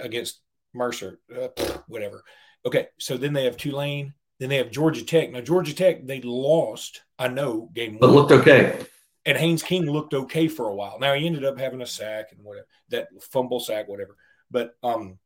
against 0.00 0.40
Mercer, 0.72 1.18
uh, 1.36 1.48
whatever. 1.88 2.24
Okay, 2.64 2.88
so 2.98 3.16
then 3.16 3.32
they 3.32 3.44
have 3.44 3.56
Tulane, 3.56 4.14
then 4.38 4.48
they 4.48 4.56
have 4.56 4.70
Georgia 4.70 5.04
Tech. 5.04 5.30
Now 5.30 5.40
Georgia 5.40 5.74
Tech, 5.74 6.06
they 6.06 6.20
lost. 6.22 7.02
I 7.18 7.28
know 7.28 7.70
game 7.74 7.98
but 8.00 8.08
one, 8.08 8.16
looked 8.16 8.32
okay 8.32 8.86
and 9.26 9.36
Haynes 9.36 9.64
King 9.64 9.90
looked 9.90 10.14
okay 10.14 10.46
for 10.46 10.68
a 10.68 10.74
while. 10.74 10.98
Now 10.98 11.12
he 11.14 11.26
ended 11.26 11.44
up 11.44 11.58
having 11.58 11.82
a 11.82 11.86
sack 11.86 12.28
and 12.30 12.42
whatever 12.44 12.66
that 12.90 13.08
fumble 13.20 13.60
sack, 13.60 13.88
whatever. 13.88 14.16
But 14.50 14.76
um, 14.82 15.18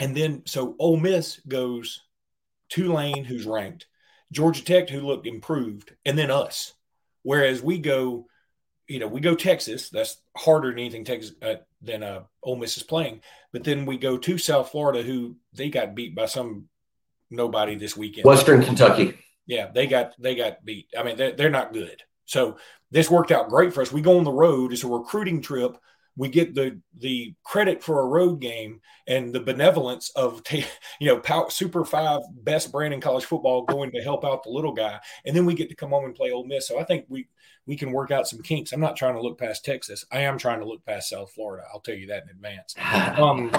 and 0.00 0.16
then 0.16 0.42
so 0.46 0.74
Ole 0.78 0.96
Miss 0.96 1.40
goes 1.46 2.02
Tulane, 2.68 3.24
who's 3.24 3.46
ranked, 3.46 3.86
Georgia 4.32 4.64
Tech, 4.64 4.90
who 4.90 5.00
looked 5.00 5.26
improved, 5.26 5.94
and 6.04 6.18
then 6.18 6.30
us. 6.30 6.74
Whereas 7.22 7.62
we 7.62 7.78
go, 7.78 8.26
you 8.88 8.98
know, 8.98 9.06
we 9.06 9.20
go 9.20 9.36
Texas. 9.36 9.90
That's 9.90 10.20
harder 10.36 10.70
than 10.70 10.80
anything 10.80 11.04
Texas 11.04 11.32
uh, 11.40 11.56
than 11.80 12.02
uh, 12.02 12.24
Ole 12.42 12.56
Miss 12.56 12.76
is 12.76 12.82
playing. 12.82 13.20
But 13.52 13.62
then 13.62 13.86
we 13.86 13.96
go 13.96 14.18
to 14.18 14.38
South 14.38 14.70
Florida, 14.70 15.02
who 15.02 15.36
they 15.52 15.68
got 15.68 15.94
beat 15.94 16.16
by 16.16 16.26
some 16.26 16.68
nobody 17.30 17.76
this 17.76 17.96
weekend. 17.96 18.24
Western 18.24 18.62
Kentucky. 18.64 19.16
Yeah, 19.46 19.70
they 19.72 19.86
got 19.86 20.14
they 20.18 20.34
got 20.34 20.64
beat. 20.64 20.88
I 20.98 21.04
mean, 21.04 21.16
they're, 21.16 21.32
they're 21.32 21.50
not 21.50 21.72
good. 21.72 22.02
So 22.30 22.58
this 22.92 23.10
worked 23.10 23.32
out 23.32 23.48
great 23.48 23.72
for 23.74 23.82
us. 23.82 23.92
We 23.92 24.02
go 24.02 24.16
on 24.16 24.24
the 24.24 24.30
road. 24.30 24.72
It's 24.72 24.84
a 24.84 24.88
recruiting 24.88 25.42
trip. 25.42 25.76
We 26.16 26.28
get 26.28 26.54
the 26.54 26.80
the 26.98 27.34
credit 27.44 27.82
for 27.82 28.00
a 28.00 28.06
road 28.06 28.40
game 28.40 28.80
and 29.08 29.32
the 29.32 29.40
benevolence 29.40 30.10
of 30.10 30.44
t- 30.44 30.64
you 31.00 31.08
know 31.08 31.48
Super 31.48 31.84
Five 31.84 32.20
best 32.44 32.70
brand 32.70 32.94
in 32.94 33.00
college 33.00 33.24
football 33.24 33.62
going 33.62 33.90
to 33.92 34.02
help 34.02 34.24
out 34.24 34.44
the 34.44 34.50
little 34.50 34.72
guy, 34.72 35.00
and 35.24 35.34
then 35.34 35.44
we 35.44 35.54
get 35.54 35.68
to 35.70 35.74
come 35.74 35.90
home 35.90 36.04
and 36.04 36.14
play 36.14 36.30
Ole 36.30 36.44
Miss. 36.44 36.68
So 36.68 36.78
I 36.78 36.84
think 36.84 37.04
we 37.08 37.26
we 37.66 37.76
can 37.76 37.90
work 37.90 38.10
out 38.12 38.28
some 38.28 38.42
kinks. 38.42 38.72
I'm 38.72 38.80
not 38.80 38.96
trying 38.96 39.14
to 39.14 39.22
look 39.22 39.38
past 39.38 39.64
Texas. 39.64 40.04
I 40.12 40.20
am 40.20 40.38
trying 40.38 40.60
to 40.60 40.66
look 40.66 40.84
past 40.84 41.10
South 41.10 41.32
Florida. 41.32 41.64
I'll 41.72 41.80
tell 41.80 41.96
you 41.96 42.06
that 42.08 42.24
in 42.24 42.30
advance. 42.30 42.74
Um, 43.20 43.50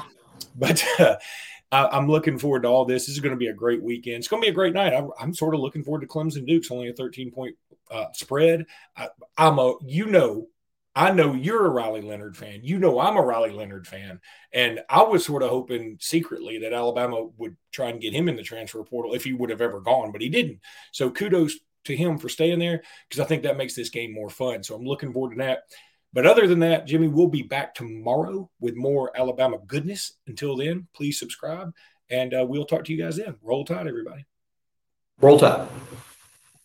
but 0.56 0.84
uh, 1.00 1.18
I, 1.72 1.98
am 1.98 2.08
looking 2.08 2.38
forward 2.38 2.64
to 2.64 2.70
all 2.70 2.86
this. 2.86 3.06
This 3.06 3.16
is 3.16 3.22
going 3.22 3.34
to 3.34 3.40
be 3.40 3.48
a 3.48 3.54
great 3.54 3.82
weekend. 3.82 4.18
It's 4.18 4.28
going 4.28 4.42
to 4.42 4.46
be 4.46 4.52
a 4.52 4.56
great 4.56 4.74
night. 4.74 4.94
I'm, 4.94 5.10
I'm 5.20 5.34
sort 5.34 5.56
of 5.56 5.62
looking 5.62 5.84
forward 5.84 6.02
to 6.02 6.08
Clemson 6.08 6.46
Dukes, 6.46 6.72
only 6.72 6.90
a 6.90 6.94
13 6.94 7.32
point 7.32 7.56
uh, 7.90 8.08
spread. 8.14 8.66
I, 8.96 9.10
I'm 9.38 9.60
a, 9.60 9.76
you 9.82 10.08
know, 10.08 10.48
I 10.94 11.12
know 11.12 11.34
you're 11.34 11.66
a 11.66 11.70
Riley 11.70 12.02
Leonard 12.02 12.36
fan. 12.36 12.60
You 12.64 12.78
know 12.78 13.00
I'm 13.00 13.16
a 13.16 13.22
Riley 13.22 13.52
Leonard 13.52 13.88
fan. 13.88 14.20
And 14.52 14.82
I 14.90 15.04
was 15.04 15.26
sort 15.26 15.44
of 15.44 15.50
hoping 15.50 15.98
secretly 16.02 16.60
that 16.60 16.74
Alabama 16.74 17.28
would 17.38 17.56
try 17.72 17.90
and 17.90 18.02
get 18.02 18.14
him 18.14 18.28
in 18.28 18.36
the 18.36 18.44
transfer 18.44 18.84
portal 18.84 19.14
if 19.14 19.24
he 19.24 19.32
would 19.32 19.50
have 19.50 19.62
ever 19.62 19.80
gone, 19.80 20.12
but 20.12 20.22
he 20.22 20.28
didn't. 20.28 20.60
So 20.92 21.10
kudos 21.10 21.58
to 21.86 21.96
him 21.96 22.18
for 22.18 22.28
staying 22.28 22.60
there 22.60 22.84
because 23.08 23.22
I 23.22 23.26
think 23.26 23.44
that 23.44 23.58
makes 23.58 23.74
this 23.74 23.90
game 23.90 24.14
more 24.14 24.30
fun. 24.30 24.64
So 24.64 24.76
I'm 24.76 24.86
looking 24.86 25.14
forward 25.14 25.32
to 25.32 25.38
that. 25.38 25.64
But 26.14 26.26
other 26.26 26.46
than 26.46 26.60
that, 26.60 26.88
Jimmy, 26.88 27.08
we'll 27.08 27.28
be 27.28 27.42
back 27.42 27.74
tomorrow 27.74 28.50
with 28.60 28.76
more 28.76 29.12
Alabama 29.16 29.58
goodness. 29.66 30.14
Until 30.28 30.58
then, 30.58 30.88
please 30.94 31.18
subscribe 31.18 31.74
and 32.10 32.34
uh, 32.34 32.46
we'll 32.48 32.66
talk 32.66 32.84
to 32.86 32.94
you 32.94 33.02
guys 33.02 33.16
then. 33.16 33.36
Roll 33.42 33.64
Tide, 33.64 33.88
everybody. 33.88 34.26
Roll 35.20 35.40
Tide. 35.40 35.68